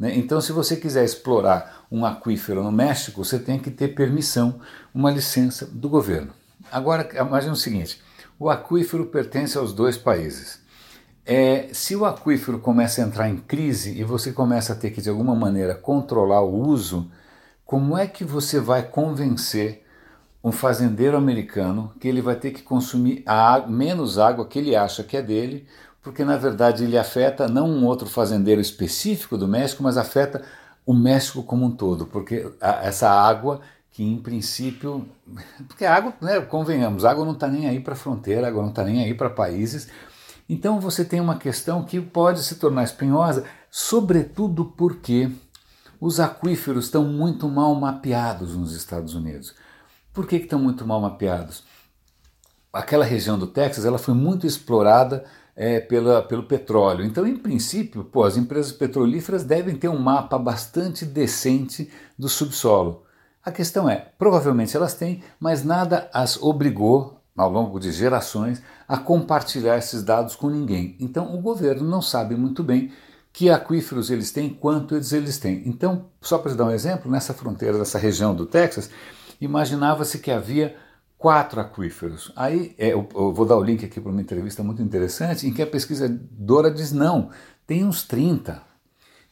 Né? 0.03 0.17
Então, 0.17 0.41
se 0.41 0.51
você 0.51 0.75
quiser 0.75 1.05
explorar 1.05 1.87
um 1.89 2.05
aquífero 2.05 2.61
no 2.61 2.73
México, 2.73 3.25
você 3.25 3.39
tem 3.39 3.57
que 3.57 3.71
ter 3.71 3.95
permissão, 3.95 4.61
uma 4.93 5.13
licença 5.13 5.65
do 5.65 5.89
governo. 5.89 6.33
Agora, 6.73 7.09
imagine 7.15 7.53
o 7.53 7.57
seguinte: 7.57 8.03
o 8.37 8.51
aquífero 8.51 9.07
pertence 9.07 9.57
aos 9.57 9.73
dois 9.73 9.97
países. 9.97 10.61
É, 11.25 11.69
se 11.73 11.95
o 11.95 12.05
aquífero 12.05 12.59
começa 12.59 13.01
a 13.01 13.05
entrar 13.05 13.29
em 13.29 13.37
crise 13.37 13.97
e 13.97 14.03
você 14.03 14.33
começa 14.33 14.73
a 14.73 14.77
ter 14.77 14.91
que, 14.91 15.01
de 15.01 15.09
alguma 15.09 15.37
maneira, 15.37 15.73
controlar 15.73 16.43
o 16.43 16.53
uso, 16.53 17.09
como 17.65 17.97
é 17.97 18.09
que 18.09 18.25
você 18.25 18.59
vai 18.59 18.83
convencer 18.83 19.87
um 20.43 20.51
fazendeiro 20.51 21.17
americano 21.17 21.93
que 22.01 22.09
ele 22.09 22.21
vai 22.21 22.35
ter 22.35 22.51
que 22.51 22.63
consumir 22.63 23.23
a, 23.25 23.65
menos 23.69 24.19
água 24.19 24.49
que 24.49 24.59
ele 24.59 24.75
acha 24.75 25.05
que 25.05 25.17
é 25.17 25.23
dele, 25.23 25.65
porque 26.03 26.25
na 26.25 26.37
verdade 26.37 26.85
ele 26.85 26.99
afeta 26.99 27.49
não 27.49 27.69
um 27.69 27.87
outro 27.87 28.09
fazendeiro 28.09 28.61
específico 28.61 29.39
do 29.39 29.47
México, 29.47 29.83
mas 29.83 29.97
afeta 29.97 30.43
o 30.85 30.93
México 30.93 31.43
como 31.43 31.67
um 31.67 31.71
todo, 31.71 32.07
porque 32.07 32.51
a, 32.61 32.85
essa 32.85 33.09
água 33.09 33.61
que 33.91 34.03
em 34.03 34.17
princípio, 34.17 35.07
porque 35.69 35.85
a 35.85 35.95
água, 35.95 36.15
né, 36.21 36.41
convenhamos, 36.41 37.05
a 37.05 37.11
água 37.11 37.25
não 37.25 37.33
está 37.33 37.47
nem 37.47 37.69
aí 37.69 37.79
para 37.79 37.95
fronteira, 37.95 38.47
a 38.47 38.51
água 38.51 38.63
não 38.63 38.71
está 38.71 38.83
nem 38.83 39.05
aí 39.05 39.15
para 39.15 39.31
países, 39.31 39.89
então 40.49 40.81
você 40.81 41.05
tem 41.05 41.21
uma 41.21 41.37
questão 41.37 41.85
que 41.85 42.01
pode 42.01 42.43
se 42.43 42.57
tornar 42.57 42.83
espinhosa, 42.83 43.45
sobretudo 43.71 44.65
porque 44.77 45.31
os 46.01 46.19
aquíferos 46.19 46.87
estão 46.87 47.05
muito 47.05 47.49
mal 47.49 47.75
mapeados 47.75 48.57
nos 48.57 48.75
Estados 48.75 49.15
Unidos. 49.15 49.55
Por 50.13 50.27
que, 50.27 50.39
que 50.39 50.47
estão 50.47 50.59
muito 50.59 50.87
mal 50.87 51.01
mapeados? 51.01 51.63
Aquela 52.73 53.05
região 53.05 53.39
do 53.39 53.47
Texas 53.47 53.85
ela 53.85 53.99
foi 53.99 54.13
muito 54.13 54.47
explorada 54.47 55.25
é, 55.55 55.81
pela, 55.81 56.23
pelo 56.23 56.45
petróleo. 56.45 57.05
Então, 57.05 57.27
em 57.27 57.37
princípio, 57.37 58.05
pô, 58.05 58.25
as 58.25 58.37
empresas 58.37 58.73
petrolíferas 58.73 59.45
devem 59.45 59.77
ter 59.77 59.89
um 59.89 59.99
mapa 59.99 60.39
bastante 60.39 61.05
decente 61.05 61.91
do 62.19 62.29
subsolo. 62.29 63.05
A 63.45 63.51
questão 63.51 63.89
é, 63.89 64.13
provavelmente 64.19 64.77
elas 64.77 64.95
têm, 64.95 65.23
mas 65.39 65.65
nada 65.65 66.09
as 66.13 66.41
obrigou, 66.41 67.21
ao 67.37 67.51
longo 67.51 67.81
de 67.81 67.91
gerações, 67.91 68.63
a 68.87 68.97
compartilhar 68.97 69.79
esses 69.79 70.03
dados 70.03 70.37
com 70.37 70.49
ninguém. 70.49 70.97
Então, 71.01 71.35
o 71.35 71.41
governo 71.41 71.89
não 71.89 72.03
sabe 72.03 72.35
muito 72.37 72.63
bem 72.63 72.93
que 73.33 73.49
aquíferos 73.49 74.11
eles 74.11 74.31
têm, 74.31 74.51
quantos 74.51 75.13
eles 75.13 75.39
têm. 75.39 75.63
Então, 75.65 76.07
só 76.21 76.39
para 76.39 76.55
dar 76.55 76.67
um 76.67 76.71
exemplo, 76.71 77.11
nessa 77.11 77.33
fronteira, 77.33 77.79
nessa 77.79 77.99
região 77.99 78.35
do 78.35 78.45
Texas, 78.45 78.91
imaginava-se 79.41 80.19
que 80.19 80.31
havia 80.31 80.77
quatro 81.23 81.61
aquíferos. 81.61 82.33
Aí 82.35 82.75
é, 82.77 82.89
eu, 82.89 83.09
eu, 83.15 83.33
vou 83.33 83.47
dar 83.47 83.57
o 83.57 83.63
link 83.63 83.85
aqui 83.85 84.01
para 84.01 84.11
uma 84.11 84.21
entrevista 84.21 84.61
muito 84.65 84.83
interessante 84.83 85.47
em 85.47 85.55
que 85.55 85.63
a 85.63 85.67
pesquisadora 85.69 86.69
diz 86.69 86.91
não, 86.91 87.31
tem 87.65 87.85
uns 87.85 88.03
30. 88.03 88.61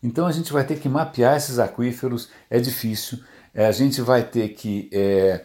Então 0.01 0.25
a 0.25 0.31
gente 0.31 0.53
vai 0.53 0.63
ter 0.63 0.79
que 0.79 0.89
mapear 0.89 1.37
esses 1.37 1.59
aquíferos, 1.59 2.29
é 2.49 2.61
difícil, 2.61 3.19
é, 3.53 3.67
a 3.67 3.73
gente 3.73 4.01
vai 4.03 4.23
ter 4.23 4.51
que 4.51 4.89
é, 4.93 5.45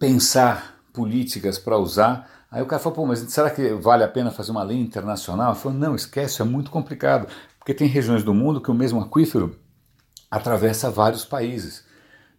pensar 0.00 0.80
políticas 0.92 1.60
para 1.60 1.78
usar. 1.78 2.28
Aí 2.50 2.60
o 2.60 2.66
cara 2.66 2.82
falou, 2.82 2.96
pô, 2.96 3.06
mas 3.06 3.20
será 3.20 3.50
que 3.50 3.72
vale 3.74 4.02
a 4.02 4.08
pena 4.08 4.32
fazer 4.32 4.50
uma 4.50 4.64
lei 4.64 4.80
internacional? 4.80 5.52
Eu 5.52 5.56
falei, 5.56 5.78
não, 5.78 5.94
esquece, 5.94 6.42
é 6.42 6.44
muito 6.44 6.72
complicado, 6.72 7.28
porque 7.56 7.72
tem 7.72 7.86
regiões 7.86 8.24
do 8.24 8.34
mundo 8.34 8.60
que 8.60 8.72
o 8.72 8.74
mesmo 8.74 9.00
aquífero 9.00 9.56
atravessa 10.28 10.90
vários 10.90 11.24
países. 11.24 11.88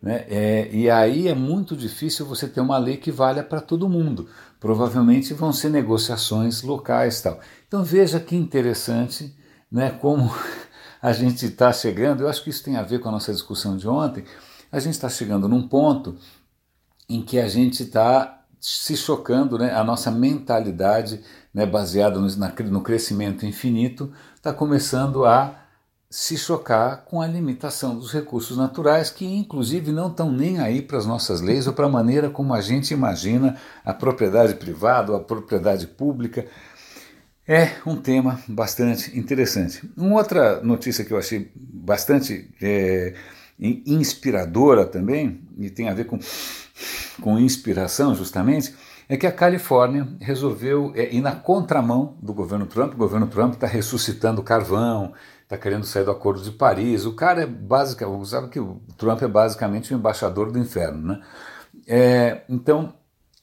Né? 0.02 0.26
É, 0.28 0.70
e 0.74 0.90
aí 0.90 1.28
é 1.28 1.36
muito 1.36 1.76
difícil 1.76 2.26
você 2.26 2.48
ter 2.48 2.60
uma 2.60 2.78
lei 2.78 2.98
que 2.98 3.12
valha 3.12 3.44
para 3.44 3.62
todo 3.62 3.88
mundo. 3.88 4.28
Provavelmente 4.60 5.34
vão 5.34 5.54
ser 5.54 5.70
negociações 5.70 6.64
locais 6.64 7.22
tal. 7.22 7.40
Então 7.68 7.84
veja 7.84 8.20
que 8.20 8.36
interessante 8.36 9.36
né, 9.72 9.92
como 9.92 10.34
a 11.02 11.14
gente 11.14 11.46
está 11.46 11.72
chegando. 11.72 12.22
Eu 12.22 12.30
acho 12.30 12.44
que 12.44 12.50
isso 12.50 12.64
tem 12.64 12.78
a 12.78 12.84
ver 12.84 13.00
com 13.00 13.10
a 13.10 13.12
nossa 13.12 13.32
discussão 13.32 13.78
de 13.78 13.88
ontem. 13.88 14.24
A 14.72 14.80
gente 14.80 14.94
está 14.94 15.10
chegando 15.10 15.48
num 15.48 15.68
ponto 15.68 16.18
em 17.08 17.22
que 17.22 17.40
a 17.40 17.48
gente 17.48 17.84
está 17.84 18.40
se 18.60 18.96
chocando, 18.96 19.58
né? 19.58 19.74
a 19.74 19.84
nossa 19.84 20.12
mentalidade 20.12 21.22
né, 21.54 21.66
baseada 21.66 22.20
no, 22.20 22.28
no 22.70 22.82
crescimento 22.82 23.46
infinito 23.46 24.14
está 24.36 24.54
começando 24.54 25.26
a 25.26 25.62
se 26.12 26.38
chocar 26.38 27.06
com 27.06 27.22
a 27.22 27.26
limitação 27.26 27.96
dos 27.96 28.12
recursos 28.12 28.58
naturais, 28.58 29.10
que 29.10 29.26
inclusive 29.26 29.94
não 29.94 30.10
estão 30.10 30.30
nem 30.30 30.60
aí 30.60 30.82
para 30.82 30.98
as 30.98 31.06
nossas 31.06 31.40
leis 31.40 31.68
ou 31.68 31.74
para 31.74 31.86
a 31.86 31.90
maneira 31.90 32.30
como 32.30 32.54
a 32.54 32.60
gente 32.60 32.94
imagina 32.94 33.56
a 33.86 33.94
propriedade 33.94 34.56
privada 34.56 35.14
ou 35.14 35.18
a 35.18 35.24
propriedade 35.24 35.88
pública. 35.88 36.46
É 37.48 37.72
um 37.86 37.96
tema 37.96 38.42
bastante 38.46 39.18
interessante. 39.18 39.90
Uma 39.96 40.18
outra 40.18 40.62
notícia 40.62 41.06
que 41.06 41.14
eu 41.14 41.18
achei 41.18 41.50
bastante 41.56 42.54
é, 42.62 43.14
inspiradora 43.58 44.86
também, 44.86 45.42
e 45.58 45.70
tem 45.70 45.88
a 45.88 45.94
ver 45.94 46.08
com, 46.08 46.20
com 47.22 47.40
inspiração 47.40 48.14
justamente, 48.14 48.76
é 49.08 49.16
que 49.16 49.28
a 49.28 49.32
Califórnia 49.32 50.08
resolveu 50.20 50.92
é, 50.94 51.14
ir 51.14 51.22
na 51.22 51.36
contramão 51.36 52.18
do 52.22 52.34
governo 52.34 52.66
Trump. 52.66 52.94
O 52.94 52.98
governo 52.98 53.28
Trump 53.28 53.54
está 53.54 53.68
ressuscitando 53.68 54.44
carvão, 54.44 55.14
está 55.52 55.58
querendo 55.58 55.84
sair 55.86 56.06
do 56.06 56.12
Acordo 56.12 56.42
de 56.42 56.52
Paris. 56.52 57.06
O 57.06 57.14
cara 57.14 57.42
é 57.42 57.46
basicamente, 57.46 58.30
sabe 58.30 58.48
que 58.48 58.60
o 58.60 58.80
Trump 58.98 59.22
é 59.22 59.28
basicamente 59.28 59.94
o 59.94 59.98
embaixador 59.98 60.50
do 60.50 60.58
inferno, 60.58 61.10
né? 61.10 61.22
É, 61.86 62.44
então 62.48 62.94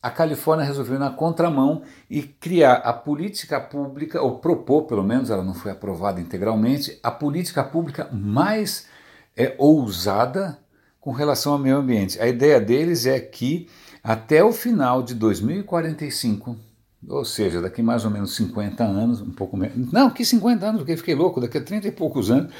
a 0.02 0.10
Califórnia 0.10 0.64
resolveu 0.64 0.98
na 0.98 1.10
contramão 1.10 1.82
e 2.08 2.22
criar 2.22 2.76
a 2.76 2.94
política 2.94 3.60
pública, 3.60 4.22
ou 4.22 4.38
propor, 4.38 4.84
pelo 4.84 5.02
menos, 5.02 5.28
ela 5.28 5.42
não 5.42 5.52
foi 5.52 5.70
aprovada 5.70 6.18
integralmente, 6.18 6.98
a 7.02 7.10
política 7.10 7.62
pública 7.62 8.08
mais 8.10 8.86
é, 9.36 9.54
ousada 9.58 10.58
com 11.00 11.12
relação 11.12 11.52
ao 11.52 11.58
meio 11.58 11.76
ambiente. 11.76 12.18
A 12.22 12.26
ideia 12.26 12.58
deles 12.58 13.04
é 13.04 13.20
que 13.20 13.68
até 14.02 14.42
o 14.42 14.52
final 14.52 15.02
de 15.02 15.14
2045 15.14 16.56
ou 17.06 17.24
seja, 17.24 17.60
daqui 17.60 17.82
mais 17.82 18.04
ou 18.04 18.10
menos 18.10 18.34
50 18.34 18.82
anos, 18.82 19.20
um 19.20 19.30
pouco 19.30 19.56
menos. 19.56 19.92
Não, 19.92 20.10
que 20.10 20.24
50 20.24 20.66
anos, 20.66 20.80
porque 20.80 20.96
fiquei 20.96 21.14
louco, 21.14 21.40
daqui 21.40 21.58
a 21.58 21.62
30 21.62 21.88
e 21.88 21.92
poucos 21.92 22.30
anos. 22.30 22.52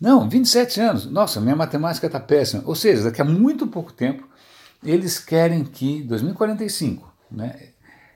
Não, 0.00 0.28
27 0.28 0.80
anos. 0.80 1.06
Nossa, 1.06 1.40
minha 1.40 1.56
matemática 1.56 2.06
está 2.06 2.20
péssima. 2.20 2.62
Ou 2.66 2.74
seja, 2.74 3.04
daqui 3.04 3.20
a 3.20 3.24
muito 3.24 3.66
pouco 3.66 3.92
tempo, 3.92 4.26
eles 4.82 5.18
querem 5.18 5.64
que, 5.64 6.02
2045, 6.02 7.12
né? 7.30 7.70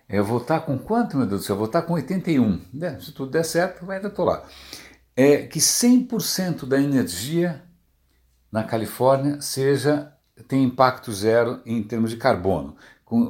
Eu 0.08 0.24
vou 0.24 0.38
estar 0.38 0.60
com 0.60 0.78
quanto, 0.78 1.16
meu 1.16 1.26
Deus 1.26 1.42
do 1.42 1.44
céu? 1.44 1.54
Eu 1.54 1.58
vou 1.58 1.66
estar 1.66 1.82
com 1.82 1.94
81. 1.94 2.60
Né? 2.72 2.98
Se 3.00 3.12
tudo 3.12 3.30
der 3.30 3.44
certo, 3.44 3.90
ainda 3.90 4.08
estou 4.08 4.26
lá. 4.26 4.44
É 5.16 5.38
que 5.38 5.58
100% 5.58 6.66
da 6.66 6.80
energia 6.80 7.62
na 8.52 8.62
Califórnia 8.62 9.40
seja 9.40 10.12
tem 10.46 10.64
impacto 10.64 11.12
zero 11.12 11.60
em 11.64 11.82
termos 11.82 12.10
de 12.10 12.16
carbono 12.16 12.76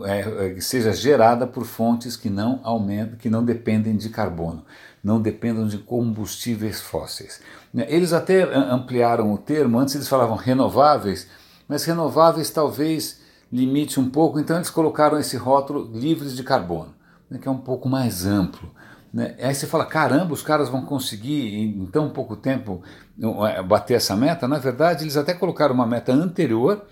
é, 0.05 0.57
é, 0.57 0.61
seja 0.61 0.93
gerada 0.93 1.47
por 1.47 1.65
fontes 1.65 2.17
que 2.17 2.31
não 2.31 2.61
aumentam, 2.63 3.17
que 3.17 3.31
não 3.31 3.45
dependem 3.45 3.97
de 3.97 4.09
carbono, 4.09 4.65
não 5.03 5.21
dependam 5.21 5.67
de 5.67 5.79
combustíveis 5.79 6.81
fósseis. 6.81 7.41
Eles 7.75 8.13
até 8.13 8.43
ampliaram 8.43 9.33
o 9.33 9.39
termo, 9.39 9.79
antes 9.79 9.95
eles 9.95 10.09
falavam 10.09 10.37
renováveis, 10.37 11.29
mas 11.69 11.85
renováveis 11.85 12.51
talvez 12.51 13.21
limite 13.53 14.01
um 14.01 14.11
pouco, 14.11 14.39
então 14.39 14.57
eles 14.57 14.71
colocaram 14.71 15.19
esse 15.19 15.37
rótulo 15.37 15.91
livres 15.93 16.37
de 16.37 16.43
carbono, 16.43 16.95
né, 17.31 17.39
que 17.39 17.49
é 17.49 17.51
um 17.51 17.59
pouco 17.59 17.89
mais 17.89 18.27
amplo. 18.27 18.71
Né? 19.13 19.37
Aí 19.41 19.55
você 19.55 19.67
fala, 19.67 19.85
caramba, 19.85 20.35
os 20.35 20.43
caras 20.43 20.69
vão 20.69 20.85
conseguir 20.85 21.55
em 21.55 21.87
tão 21.87 22.11
pouco 22.11 22.35
tempo 22.35 22.83
bater 23.69 23.95
essa 23.95 24.17
meta? 24.17 24.49
Na 24.49 24.59
verdade, 24.59 25.05
eles 25.05 25.17
até 25.17 25.33
colocaram 25.33 25.73
uma 25.73 25.87
meta 25.87 26.13
anterior, 26.13 26.85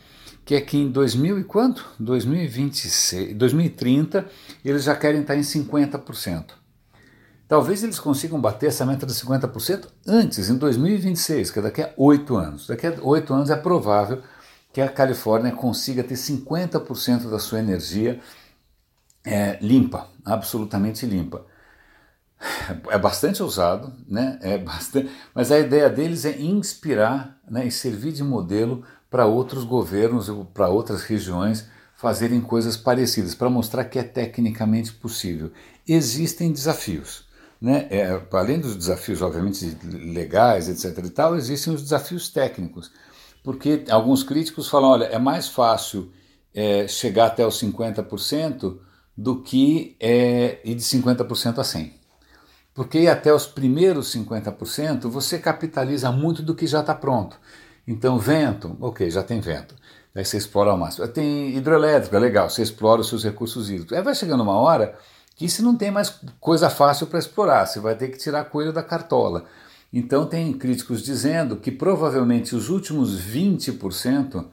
que 0.45 0.55
é 0.55 0.61
que 0.61 0.77
em 0.77 0.91
2000 0.91 1.41
e 1.41 1.45
quanto? 1.45 1.85
2026, 2.01 3.37
2030 3.37 4.27
eles 4.65 4.85
já 4.85 4.95
querem 4.95 5.21
estar 5.21 5.37
em 5.37 5.41
50%. 5.41 6.45
Talvez 7.47 7.83
eles 7.83 8.01
consigam 8.01 8.41
bater 8.41 8.69
essa 8.69 8.87
meta 8.87 9.05
de 9.05 9.13
50% 9.13 9.87
antes, 10.07 10.49
em 10.49 10.57
2026, 10.57 11.51
que 11.51 11.59
é 11.59 11.63
daqui 11.63 11.83
a 11.83 11.93
oito 11.99 12.37
anos. 12.37 12.67
Daqui 12.67 12.87
a 12.87 12.95
oito 13.03 13.35
anos 13.35 13.51
é 13.51 13.57
provável 13.57 14.23
que 14.73 14.81
a 14.81 14.89
Califórnia 14.89 15.53
consiga 15.53 16.03
ter 16.03 16.15
50% 16.15 17.29
da 17.29 17.39
sua 17.39 17.59
energia 17.59 18.21
é, 19.25 19.59
limpa, 19.61 20.09
absolutamente 20.25 21.05
limpa. 21.05 21.45
É 22.91 22.99
bastante 22.99 23.43
ousado, 23.43 23.93
né? 24.09 24.39
é 24.41 24.59
bastante, 24.59 25.11
mas 25.35 25.53
a 25.53 25.59
ideia 25.59 25.89
deles 25.89 26.25
é 26.25 26.41
inspirar 26.41 27.39
né, 27.49 27.67
e 27.67 27.71
servir 27.71 28.13
de 28.13 28.25
modelo 28.25 28.83
para 29.13 29.27
outros 29.27 29.63
governos 29.63 30.31
ou 30.31 30.47
para 30.47 30.71
outras 30.71 31.03
regiões 31.03 31.67
fazerem 31.95 32.41
coisas 32.41 32.79
parecidas, 32.79 33.35
para 33.35 33.51
mostrar 33.51 33.85
que 33.85 33.99
é 33.99 34.03
tecnicamente 34.03 34.91
possível. 34.93 35.53
Existem 35.87 36.51
desafios. 36.51 37.25
Né? 37.61 37.87
É, 37.91 38.21
além 38.33 38.59
dos 38.59 38.75
desafios, 38.75 39.23
obviamente, 39.23 39.77
legais, 39.85 40.69
etc. 40.69 41.05
e 41.05 41.11
tal, 41.11 41.37
existem 41.37 41.73
os 41.73 41.83
desafios 41.83 42.31
técnicos. 42.31 42.91
Porque 43.45 43.85
alguns 43.91 44.23
críticos 44.25 44.69
falam: 44.69 44.91
olha, 44.91 45.05
é 45.05 45.19
mais 45.19 45.47
fácil 45.47 46.11
é, 46.55 46.89
chegar 46.89 47.27
até 47.27 47.47
os 47.47 47.61
50% 47.63 48.79
do 49.17 49.43
que 49.43 49.95
é, 50.01 50.59
ir 50.65 50.75
de 50.75 50.83
50% 50.83 51.59
a 51.59 51.63
100%. 51.63 51.93
Porque 52.75 53.07
até 53.07 53.33
os 53.33 53.47
primeiros 53.47 54.13
50% 54.13 55.03
você 55.03 55.39
capitaliza 55.39 56.11
muito 56.11 56.43
do 56.43 56.55
que 56.55 56.67
já 56.67 56.81
está 56.81 56.95
pronto. 56.95 57.39
Então, 57.87 58.19
vento, 58.19 58.77
ok, 58.81 59.11
já 59.11 59.23
tem 59.23 59.41
vento. 59.41 59.75
Aí 60.15 60.25
você 60.25 60.37
explora 60.37 60.71
ao 60.71 60.79
máximo. 60.79 61.07
Tem 61.09 61.57
hidrelétrica, 61.57 62.19
legal, 62.19 62.49
você 62.49 62.63
explora 62.63 63.01
os 63.01 63.09
seus 63.09 63.25
recursos 63.25 63.71
hídricos. 63.71 63.97
Aí 63.97 64.03
vai 64.03 64.15
chegando 64.15 64.43
uma 64.43 64.57
hora 64.57 64.97
que 65.35 65.49
você 65.49 65.63
não 65.63 65.77
tem 65.77 65.91
mais 65.91 66.21
coisa 66.39 66.69
fácil 66.69 67.07
para 67.07 67.19
explorar, 67.19 67.67
você 67.67 67.81
vai 67.81 67.95
ter 67.95 68.09
que 68.09 68.19
tirar 68.19 68.45
coelho 68.45 68.73
da 68.73 68.83
cartola. 68.83 69.45
Então, 69.93 70.27
tem 70.27 70.53
críticos 70.53 71.03
dizendo 71.03 71.57
que 71.57 71.71
provavelmente 71.71 72.55
os 72.55 72.69
últimos 72.69 73.21
20% 73.21 74.47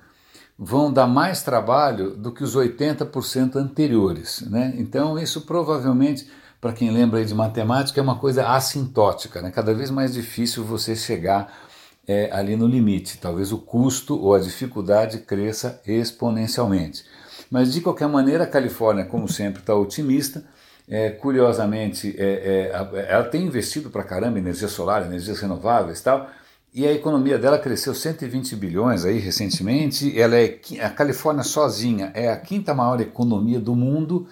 vão 0.57 0.91
dar 0.91 1.07
mais 1.07 1.41
trabalho 1.41 2.11
do 2.11 2.33
que 2.33 2.43
os 2.43 2.55
80% 2.55 3.55
anteriores. 3.55 4.41
Né? 4.41 4.73
Então, 4.77 5.17
isso 5.17 5.41
provavelmente 5.41 6.29
para 6.59 6.73
quem 6.73 6.91
lembra 6.91 7.23
de 7.23 7.33
matemática, 7.33 7.99
é 7.99 8.03
uma 8.03 8.17
coisa 8.17 8.49
assintótica, 8.49 9.41
né? 9.41 9.49
cada 9.49 9.73
vez 9.73 9.89
mais 9.89 10.13
difícil 10.13 10.63
você 10.63 10.95
chegar 10.95 11.68
é, 12.09 12.27
ali 12.33 12.55
no 12.55 12.65
limite. 12.65 13.19
Talvez 13.19 13.51
o 13.51 13.59
custo 13.59 14.19
ou 14.19 14.33
a 14.33 14.39
dificuldade 14.39 15.19
cresça 15.19 15.79
exponencialmente. 15.85 17.05
Mas 17.51 17.71
de 17.71 17.81
qualquer 17.81 18.07
maneira, 18.07 18.45
a 18.45 18.47
Califórnia, 18.47 19.05
como 19.05 19.27
sempre, 19.27 19.61
está 19.61 19.75
otimista. 19.75 20.43
É, 20.87 21.11
curiosamente, 21.11 22.15
é, 22.17 22.71
é, 22.73 23.05
ela 23.07 23.25
tem 23.25 23.45
investido 23.45 23.91
para 23.91 24.03
caramba 24.03 24.39
em 24.39 24.41
energia 24.41 24.67
solar, 24.67 25.05
energias 25.05 25.39
renováveis 25.39 25.99
e 25.99 26.03
tal, 26.03 26.27
e 26.73 26.87
a 26.87 26.91
economia 26.91 27.37
dela 27.37 27.59
cresceu 27.59 27.93
120 27.93 28.55
bilhões 28.55 29.05
aí 29.05 29.19
recentemente. 29.19 30.19
Ela 30.19 30.37
é 30.37 30.59
a 30.81 30.89
Califórnia 30.89 31.43
sozinha 31.43 32.11
é 32.15 32.31
a 32.31 32.37
quinta 32.37 32.73
maior 32.73 32.99
economia 32.99 33.59
do 33.59 33.75
mundo. 33.75 34.27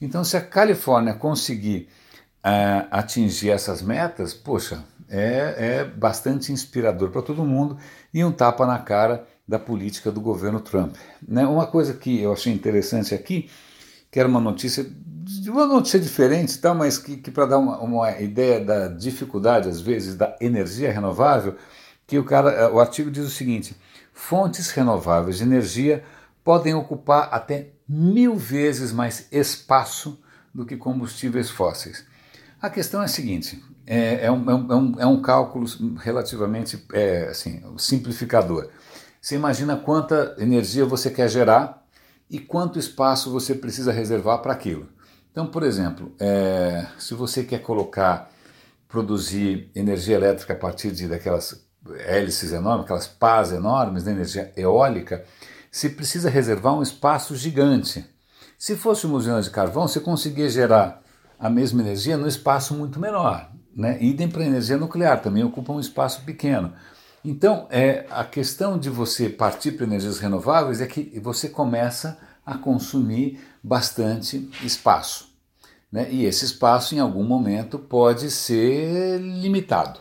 Então, 0.00 0.24
se 0.24 0.34
a 0.34 0.40
Califórnia 0.40 1.12
conseguir 1.12 1.88
uh, 2.42 2.88
atingir 2.90 3.50
essas 3.50 3.82
metas, 3.82 4.32
poxa, 4.32 4.82
é, 5.08 5.54
é 5.58 5.84
bastante 5.84 6.52
inspirador 6.52 7.10
para 7.10 7.22
todo 7.22 7.44
mundo 7.44 7.78
e 8.12 8.24
um 8.24 8.32
tapa 8.32 8.66
na 8.66 8.78
cara 8.78 9.26
da 9.46 9.58
política 9.58 10.12
do 10.12 10.20
governo 10.20 10.60
Trump. 10.60 10.94
Né? 11.26 11.46
Uma 11.46 11.66
coisa 11.66 11.94
que 11.94 12.20
eu 12.20 12.32
achei 12.32 12.52
interessante 12.52 13.14
aqui, 13.14 13.48
que 14.10 14.20
era 14.20 14.28
uma 14.28 14.40
notícia, 14.40 14.86
uma 15.46 15.66
notícia 15.66 15.98
diferente, 15.98 16.58
tá? 16.58 16.74
mas 16.74 16.98
que, 16.98 17.16
que 17.16 17.30
para 17.30 17.46
dar 17.46 17.58
uma, 17.58 17.78
uma 17.78 18.10
ideia 18.20 18.60
da 18.60 18.88
dificuldade, 18.88 19.68
às 19.68 19.80
vezes, 19.80 20.14
da 20.14 20.36
energia 20.40 20.92
renovável, 20.92 21.56
que 22.06 22.18
o, 22.18 22.24
cara, 22.24 22.72
o 22.72 22.78
artigo 22.78 23.10
diz 23.10 23.26
o 23.26 23.30
seguinte: 23.30 23.74
fontes 24.12 24.70
renováveis 24.70 25.38
de 25.38 25.44
energia 25.44 26.04
podem 26.44 26.74
ocupar 26.74 27.28
até 27.32 27.70
mil 27.88 28.36
vezes 28.36 28.92
mais 28.92 29.28
espaço 29.30 30.20
do 30.54 30.66
que 30.66 30.76
combustíveis 30.76 31.50
fósseis. 31.50 32.04
A 32.60 32.68
questão 32.68 33.00
é 33.00 33.04
a 33.04 33.08
seguinte: 33.08 33.62
é, 33.90 34.26
é, 34.26 34.30
um, 34.30 34.50
é, 34.50 34.54
um, 34.54 34.94
é 34.98 35.06
um, 35.06 35.22
cálculo 35.22 35.64
relativamente 35.96 36.84
é, 36.92 37.28
assim, 37.30 37.62
simplificador. 37.78 38.68
Você 39.18 39.34
imagina 39.34 39.78
quanta 39.78 40.36
energia 40.38 40.84
você 40.84 41.10
quer 41.10 41.26
gerar 41.30 41.82
e 42.28 42.38
quanto 42.38 42.78
espaço 42.78 43.32
você 43.32 43.54
precisa 43.54 43.90
reservar 43.90 44.42
para 44.42 44.52
aquilo. 44.52 44.86
Então, 45.32 45.46
por 45.46 45.62
exemplo, 45.62 46.12
é, 46.20 46.86
se 46.98 47.14
você 47.14 47.42
quer 47.42 47.62
colocar, 47.62 48.30
produzir 48.86 49.70
energia 49.74 50.16
elétrica 50.16 50.52
a 50.52 50.56
partir 50.56 50.90
de 50.90 51.08
daquelas 51.08 51.66
hélices 52.06 52.52
enormes, 52.52 52.84
aquelas 52.84 53.06
pás 53.06 53.52
enormes 53.52 54.04
de 54.04 54.10
energia 54.10 54.52
eólica, 54.54 55.24
se 55.70 55.88
precisa 55.88 56.28
reservar 56.28 56.74
um 56.74 56.82
espaço 56.82 57.34
gigante. 57.34 58.04
Se 58.58 58.76
fosse 58.76 59.06
uma 59.06 59.16
usina 59.16 59.40
de 59.40 59.48
carvão, 59.48 59.88
você 59.88 60.00
conseguia 60.00 60.50
gerar 60.50 61.02
a 61.38 61.48
mesma 61.48 61.80
energia 61.80 62.18
no 62.18 62.28
espaço 62.28 62.74
muito 62.74 63.00
menor. 63.00 63.50
Né? 63.78 63.96
Idem 64.02 64.28
para 64.28 64.42
a 64.42 64.46
energia 64.46 64.76
nuclear, 64.76 65.22
também 65.22 65.44
ocupa 65.44 65.72
um 65.72 65.78
espaço 65.78 66.22
pequeno. 66.24 66.72
Então, 67.24 67.68
é, 67.70 68.06
a 68.10 68.24
questão 68.24 68.76
de 68.76 68.90
você 68.90 69.28
partir 69.28 69.72
para 69.72 69.86
energias 69.86 70.18
renováveis 70.18 70.80
é 70.80 70.86
que 70.86 71.16
você 71.22 71.48
começa 71.48 72.18
a 72.44 72.58
consumir 72.58 73.38
bastante 73.62 74.50
espaço. 74.64 75.28
Né? 75.92 76.08
E 76.10 76.24
esse 76.24 76.44
espaço, 76.44 76.96
em 76.96 76.98
algum 76.98 77.22
momento, 77.22 77.78
pode 77.78 78.32
ser 78.32 79.20
limitado. 79.20 80.00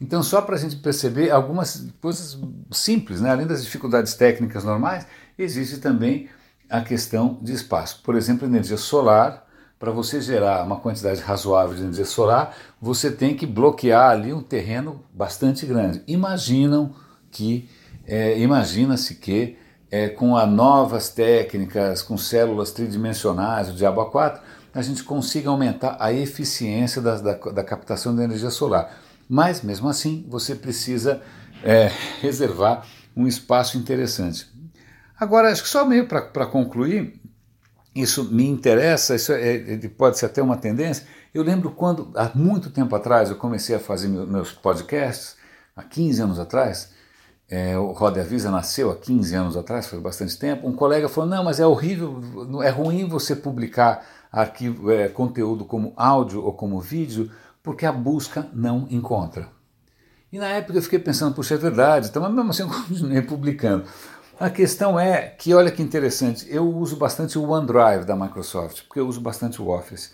Então, 0.00 0.20
só 0.20 0.42
para 0.42 0.56
a 0.56 0.58
gente 0.58 0.74
perceber 0.76 1.30
algumas 1.30 1.86
coisas 2.00 2.36
simples, 2.72 3.20
né? 3.20 3.30
além 3.30 3.46
das 3.46 3.62
dificuldades 3.62 4.14
técnicas 4.14 4.64
normais, 4.64 5.06
existe 5.38 5.78
também 5.78 6.28
a 6.68 6.80
questão 6.80 7.38
de 7.40 7.52
espaço. 7.52 8.00
Por 8.02 8.16
exemplo, 8.16 8.48
energia 8.48 8.76
solar. 8.76 9.46
Para 9.82 9.90
você 9.90 10.20
gerar 10.20 10.64
uma 10.64 10.76
quantidade 10.76 11.20
razoável 11.22 11.74
de 11.74 11.82
energia 11.82 12.04
solar, 12.04 12.56
você 12.80 13.10
tem 13.10 13.34
que 13.34 13.44
bloquear 13.44 14.12
ali 14.12 14.32
um 14.32 14.40
terreno 14.40 15.04
bastante 15.12 15.66
grande. 15.66 16.00
Imaginam 16.06 16.94
que, 17.32 17.68
é, 18.06 18.38
imagina-se 18.38 19.16
que 19.16 19.58
é, 19.90 20.08
com 20.08 20.36
as 20.36 20.48
novas 20.48 21.08
técnicas, 21.08 22.00
com 22.00 22.16
células 22.16 22.70
tridimensionais, 22.70 23.70
o 23.70 23.72
Diabo 23.72 24.08
A4, 24.08 24.38
a 24.72 24.82
gente 24.82 25.02
consiga 25.02 25.50
aumentar 25.50 25.96
a 25.98 26.12
eficiência 26.12 27.02
da, 27.02 27.16
da, 27.16 27.34
da 27.34 27.64
captação 27.64 28.14
da 28.14 28.22
energia 28.22 28.50
solar. 28.50 28.96
Mas, 29.28 29.62
mesmo 29.62 29.88
assim, 29.88 30.24
você 30.28 30.54
precisa 30.54 31.20
é, 31.64 31.90
reservar 32.20 32.86
um 33.16 33.26
espaço 33.26 33.76
interessante. 33.76 34.46
Agora, 35.18 35.50
acho 35.50 35.64
que 35.64 35.68
só 35.68 35.84
meio 35.84 36.06
para 36.06 36.46
concluir, 36.46 37.20
isso 37.94 38.24
me 38.32 38.46
interessa, 38.46 39.14
isso 39.14 39.32
é, 39.32 39.74
é, 39.74 39.88
pode 39.88 40.18
ser 40.18 40.26
até 40.26 40.42
uma 40.42 40.56
tendência. 40.56 41.06
Eu 41.32 41.42
lembro 41.42 41.70
quando, 41.70 42.10
há 42.14 42.30
muito 42.34 42.70
tempo 42.70 42.94
atrás, 42.94 43.30
eu 43.30 43.36
comecei 43.36 43.74
a 43.76 43.78
fazer 43.78 44.08
meus 44.08 44.52
podcasts, 44.52 45.36
há 45.76 45.82
15 45.82 46.22
anos 46.22 46.38
atrás, 46.38 46.92
é, 47.48 47.76
o 47.76 47.92
Roda 47.92 48.20
Avisa 48.22 48.50
nasceu 48.50 48.90
há 48.90 48.96
15 48.96 49.34
anos 49.34 49.56
atrás, 49.56 49.86
faz 49.86 50.00
bastante 50.00 50.38
tempo, 50.38 50.66
um 50.66 50.72
colega 50.72 51.08
falou, 51.08 51.28
não, 51.28 51.44
mas 51.44 51.60
é 51.60 51.66
horrível, 51.66 52.18
é 52.62 52.70
ruim 52.70 53.06
você 53.06 53.36
publicar 53.36 54.06
arquivo, 54.32 54.90
é, 54.90 55.08
conteúdo 55.08 55.64
como 55.64 55.92
áudio 55.96 56.42
ou 56.42 56.54
como 56.54 56.80
vídeo, 56.80 57.30
porque 57.62 57.84
a 57.84 57.92
busca 57.92 58.48
não 58.54 58.86
encontra. 58.90 59.48
E 60.32 60.38
na 60.38 60.48
época 60.48 60.78
eu 60.78 60.82
fiquei 60.82 60.98
pensando, 60.98 61.34
puxa, 61.34 61.54
é 61.54 61.58
verdade, 61.58 62.08
então, 62.08 62.22
mas 62.22 62.32
mesmo 62.32 62.50
assim 62.50 62.62
eu 62.62 62.68
continuei 62.88 63.20
publicando. 63.20 63.84
A 64.40 64.50
questão 64.50 64.98
é 64.98 65.28
que, 65.28 65.54
olha 65.54 65.70
que 65.70 65.82
interessante, 65.82 66.46
eu 66.48 66.68
uso 66.68 66.96
bastante 66.96 67.38
o 67.38 67.48
OneDrive 67.48 68.04
da 68.04 68.16
Microsoft, 68.16 68.82
porque 68.84 68.98
eu 68.98 69.06
uso 69.06 69.20
bastante 69.20 69.60
o 69.60 69.68
Office. 69.68 70.12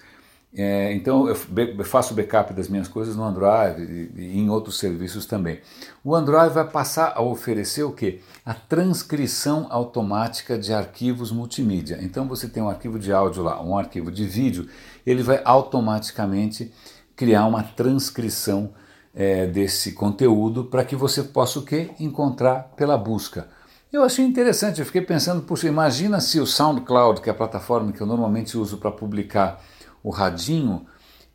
É, 0.55 0.93
então 0.95 1.29
eu 1.29 1.37
faço 1.85 2.15
backup 2.15 2.55
das 2.55 2.69
minhas 2.69 2.89
coisas 2.89 3.15
no 3.15 3.23
OneDrive 3.23 4.11
e, 4.17 4.23
e, 4.23 4.39
em 4.39 4.49
outros 4.49 4.79
serviços 4.79 5.27
também. 5.27 5.61
O 6.03 6.13
OneDrive 6.13 6.55
vai 6.55 6.67
passar 6.67 7.13
a 7.15 7.23
oferecer 7.23 7.83
o 7.83 7.93
que? 7.93 8.21
A 8.45 8.55
transcrição 8.55 9.67
automática 9.71 10.59
de 10.59 10.73
arquivos 10.73 11.31
multimídia. 11.31 11.99
Então 12.01 12.27
você 12.27 12.49
tem 12.49 12.63
um 12.63 12.69
arquivo 12.69 12.99
de 12.99 13.13
áudio 13.13 13.43
lá, 13.43 13.63
um 13.63 13.77
arquivo 13.77 14.11
de 14.11 14.25
vídeo, 14.25 14.69
ele 15.07 15.23
vai 15.23 15.41
automaticamente 15.45 16.73
criar 17.15 17.47
uma 17.47 17.63
transcrição 17.63 18.73
é, 19.15 19.47
desse 19.47 19.93
conteúdo 19.93 20.65
para 20.65 20.85
que 20.85 20.97
você 20.97 21.23
possa 21.23 21.59
o 21.59 21.63
quê? 21.63 21.91
Encontrar 22.01 22.73
pela 22.75 22.97
busca. 22.97 23.49
Eu 23.91 24.03
achei 24.03 24.23
interessante, 24.23 24.81
eu 24.81 24.87
fiquei 24.87 25.01
pensando, 25.01 25.41
puxa, 25.41 25.67
imagina 25.67 26.21
se 26.21 26.39
o 26.39 26.47
SoundCloud, 26.47 27.23
que 27.23 27.31
é 27.31 27.33
a 27.33 27.35
plataforma 27.35 27.91
que 27.91 28.03
eu 28.03 28.07
normalmente 28.07 28.59
uso 28.59 28.77
para 28.77 28.91
publicar 28.91 29.65
o 30.03 30.11
radinho, 30.11 30.87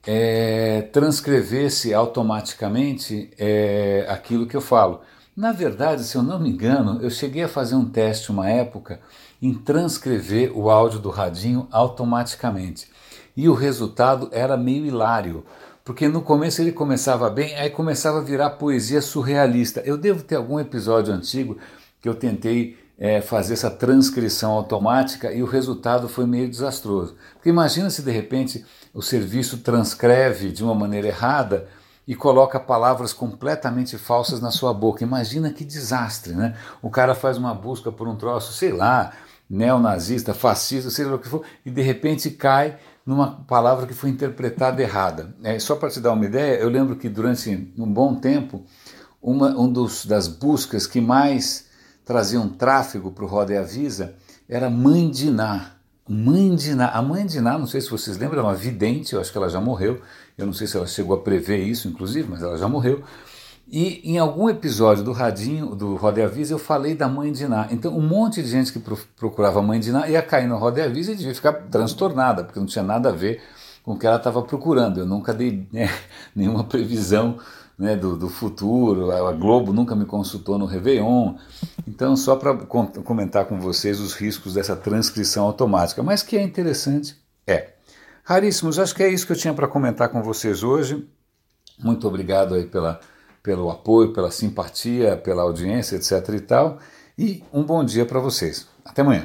é, 0.06 0.84
transcrevesse 0.94 1.96
automaticamente 1.96 3.32
é, 3.40 4.06
aquilo 4.08 4.46
que 4.46 4.56
eu 4.56 4.62
falo. 4.62 5.02
Na 5.36 5.52
verdade, 5.52 6.04
se 6.04 6.16
eu 6.16 6.22
não 6.22 6.40
me 6.40 6.50
engano, 6.50 7.02
eu 7.02 7.10
cheguei 7.10 7.42
a 7.42 7.48
fazer 7.48 7.74
um 7.74 7.90
teste 7.90 8.30
uma 8.30 8.48
época 8.48 9.00
em 9.42 9.52
transcrever 9.56 10.56
o 10.56 10.70
áudio 10.70 11.00
do 11.00 11.10
radinho 11.10 11.68
automaticamente. 11.72 12.88
E 13.36 13.50
o 13.50 13.56
resultado 13.56 14.30
era 14.32 14.56
meio 14.56 14.86
hilário, 14.86 15.44
porque 15.84 16.08
no 16.08 16.22
começo 16.22 16.62
ele 16.62 16.72
começava 16.72 17.32
bem, 17.32 17.56
aí 17.56 17.72
começava 17.72 18.20
a 18.20 18.24
virar 18.24 18.52
poesia 18.52 19.02
surrealista. 19.02 19.82
Eu 19.84 19.98
devo 19.98 20.22
ter 20.22 20.36
algum 20.36 20.60
episódio 20.60 21.12
antigo 21.12 21.58
que 22.04 22.10
eu 22.10 22.14
tentei 22.14 22.78
é, 23.00 23.22
fazer 23.22 23.54
essa 23.54 23.72
transcrição 23.72 24.52
automática 24.52 25.32
e 25.32 25.42
o 25.42 25.46
resultado 25.46 26.10
foi 26.10 26.26
meio 26.26 26.50
desastroso. 26.50 27.16
Porque 27.34 27.48
imagina 27.48 27.90
se 27.90 28.02
de 28.02 28.12
repente 28.12 28.66
o 28.94 29.02
serviço 29.02 29.60
transcreve 29.60 30.52
de 30.52 30.62
uma 30.66 30.76
maneira 30.76 31.08
errada 31.08 31.66
e 32.06 32.14
coloca 32.14 32.60
palavras 32.60 33.14
completamente 33.14 33.98
falsas 33.98 34.42
na 34.42 34.52
sua 34.52 34.74
boca. 34.74 35.02
Imagina 35.02 35.54
que 35.54 35.64
desastre, 35.64 36.34
né? 36.34 36.58
O 36.82 36.90
cara 36.90 37.16
faz 37.16 37.38
uma 37.38 37.56
busca 37.56 37.90
por 37.90 38.06
um 38.06 38.18
troço, 38.18 38.52
sei 38.52 38.74
lá, 38.74 39.14
neonazista, 39.50 40.34
fascista, 40.34 40.90
sei 40.90 41.06
lá 41.06 41.16
o 41.16 41.20
que 41.20 41.30
for, 41.30 41.46
e 41.66 41.72
de 41.72 41.82
repente 41.82 42.30
cai 42.30 42.78
numa 43.06 43.32
palavra 43.48 43.88
que 43.88 43.94
foi 43.94 44.10
interpretada 44.10 44.82
errada. 44.82 45.34
É, 45.42 45.58
só 45.58 45.78
para 45.78 45.90
te 45.90 46.02
dar 46.02 46.12
uma 46.12 46.26
ideia, 46.26 46.58
eu 46.58 46.68
lembro 46.68 46.98
que 46.98 47.08
durante 47.08 47.74
um 47.78 47.88
bom 47.88 48.14
tempo, 48.14 48.66
uma 49.22 49.58
um 49.58 49.72
dos, 49.72 50.06
das 50.06 50.28
buscas 50.28 50.86
que 50.86 51.00
mais 51.00 51.72
traziam 52.06 52.48
tráfego 52.50 53.12
para 53.12 53.24
o 53.24 53.28
Roda 53.28 53.54
e 53.54 53.58
Avisa 53.58 54.16
era 54.48 54.70
Mãe 54.70 55.10
de 55.10 55.32
Ná. 55.32 55.72
Mãe 56.08 56.54
de 56.56 56.76
Ná. 56.76 56.90
A 56.90 57.02
Mãe 57.02 57.26
de 57.26 57.40
Ná, 57.40 57.58
não 57.58 57.68
sei 57.68 57.82
se 57.82 57.90
vocês 57.90 58.18
lembram, 58.18 58.42
é 58.42 58.44
uma 58.44 58.56
vidente, 58.56 59.14
eu 59.14 59.22
acho 59.22 59.32
que 59.32 59.38
ela 59.38 59.50
já 59.50 59.62
morreu. 59.62 60.02
Eu 60.38 60.46
não 60.46 60.54
sei 60.54 60.68
se 60.68 60.76
ela 60.76 60.86
chegou 60.86 61.16
a 61.16 61.22
prever 61.22 61.58
isso, 61.58 61.88
inclusive, 61.88 62.28
mas 62.30 62.44
ela 62.44 62.58
já 62.58 62.68
morreu. 62.68 63.04
E 63.68 64.02
em 64.04 64.20
algum 64.20 64.50
episódio 64.50 65.04
do 65.04 65.14
Radinho, 65.14 65.74
do 65.76 65.96
Roda 65.96 66.20
e 66.20 66.24
Avisa, 66.24 66.54
eu 66.54 66.60
falei 66.60 66.94
da 66.94 67.08
mãe 67.08 67.32
de 67.32 67.48
Ná. 67.48 67.68
Então, 67.72 67.98
um 67.98 68.06
monte 68.06 68.44
de 68.44 68.50
gente 68.50 68.74
que 68.74 68.80
procurava 69.16 69.60
a 69.60 69.64
mãe 69.64 69.80
de 69.80 69.92
Ná 69.92 70.08
ia 70.08 70.22
cair 70.22 70.48
no 70.48 70.58
Roda 70.58 70.82
e 70.82 70.84
Avisa 70.84 71.14
e 71.14 71.16
devia 71.16 71.34
ficar 71.34 71.54
transtornada, 71.54 72.44
porque 72.44 72.60
não 72.60 72.68
tinha 72.68 72.84
nada 72.84 73.10
a 73.10 73.12
ver 73.12 73.42
com 73.82 73.94
o 73.94 73.98
que 73.98 74.06
ela 74.06 74.18
estava 74.18 74.42
procurando. 74.42 75.00
Eu 75.00 75.06
nunca 75.06 75.34
dei 75.34 75.68
né, 75.72 75.90
nenhuma 76.36 76.66
previsão 76.66 77.40
né, 77.84 77.98
do, 77.98 78.16
do, 78.16 78.30
futuro, 78.30 79.12
a 79.12 79.34
Globo 79.34 79.74
nunca 79.74 79.94
me 79.94 80.06
consultou 80.06 80.58
no 80.58 80.66
Réveillon. 80.66 81.36
Então, 81.86 82.16
só 82.16 82.38
para 82.38 82.56
comentar 82.56 83.46
com 83.46 83.60
vocês 83.60 84.00
os 84.00 84.14
riscos 84.14 84.54
dessa 84.54 84.76
transcrição 84.76 85.46
automática. 85.46 86.02
Mas 86.02 86.24
que 86.24 86.38
é 86.38 86.42
interessante, 86.42 87.16
é. 87.46 87.74
Raríssimos, 88.24 88.80
acho 88.80 88.96
que 88.96 89.04
é 89.04 89.10
isso 89.10 89.28
que 89.28 89.34
eu 89.34 89.38
tinha 89.38 89.54
para 89.54 89.68
comentar 89.68 90.08
com 90.08 90.24
vocês 90.24 90.64
hoje. 90.64 91.06
Muito 91.78 92.08
obrigado 92.08 92.56
aí 92.56 92.66
pela, 92.66 93.02
pelo 93.44 93.70
apoio, 93.70 94.14
pela 94.14 94.32
simpatia, 94.32 95.18
pela 95.18 95.44
audiência, 95.44 95.98
etc 95.98 96.30
e 96.30 96.40
tal. 96.40 96.80
E 97.18 97.44
um 97.52 97.64
bom 97.64 97.84
dia 97.84 98.06
para 98.06 98.20
vocês. 98.20 98.66
Até 98.86 99.02
amanhã. 99.02 99.22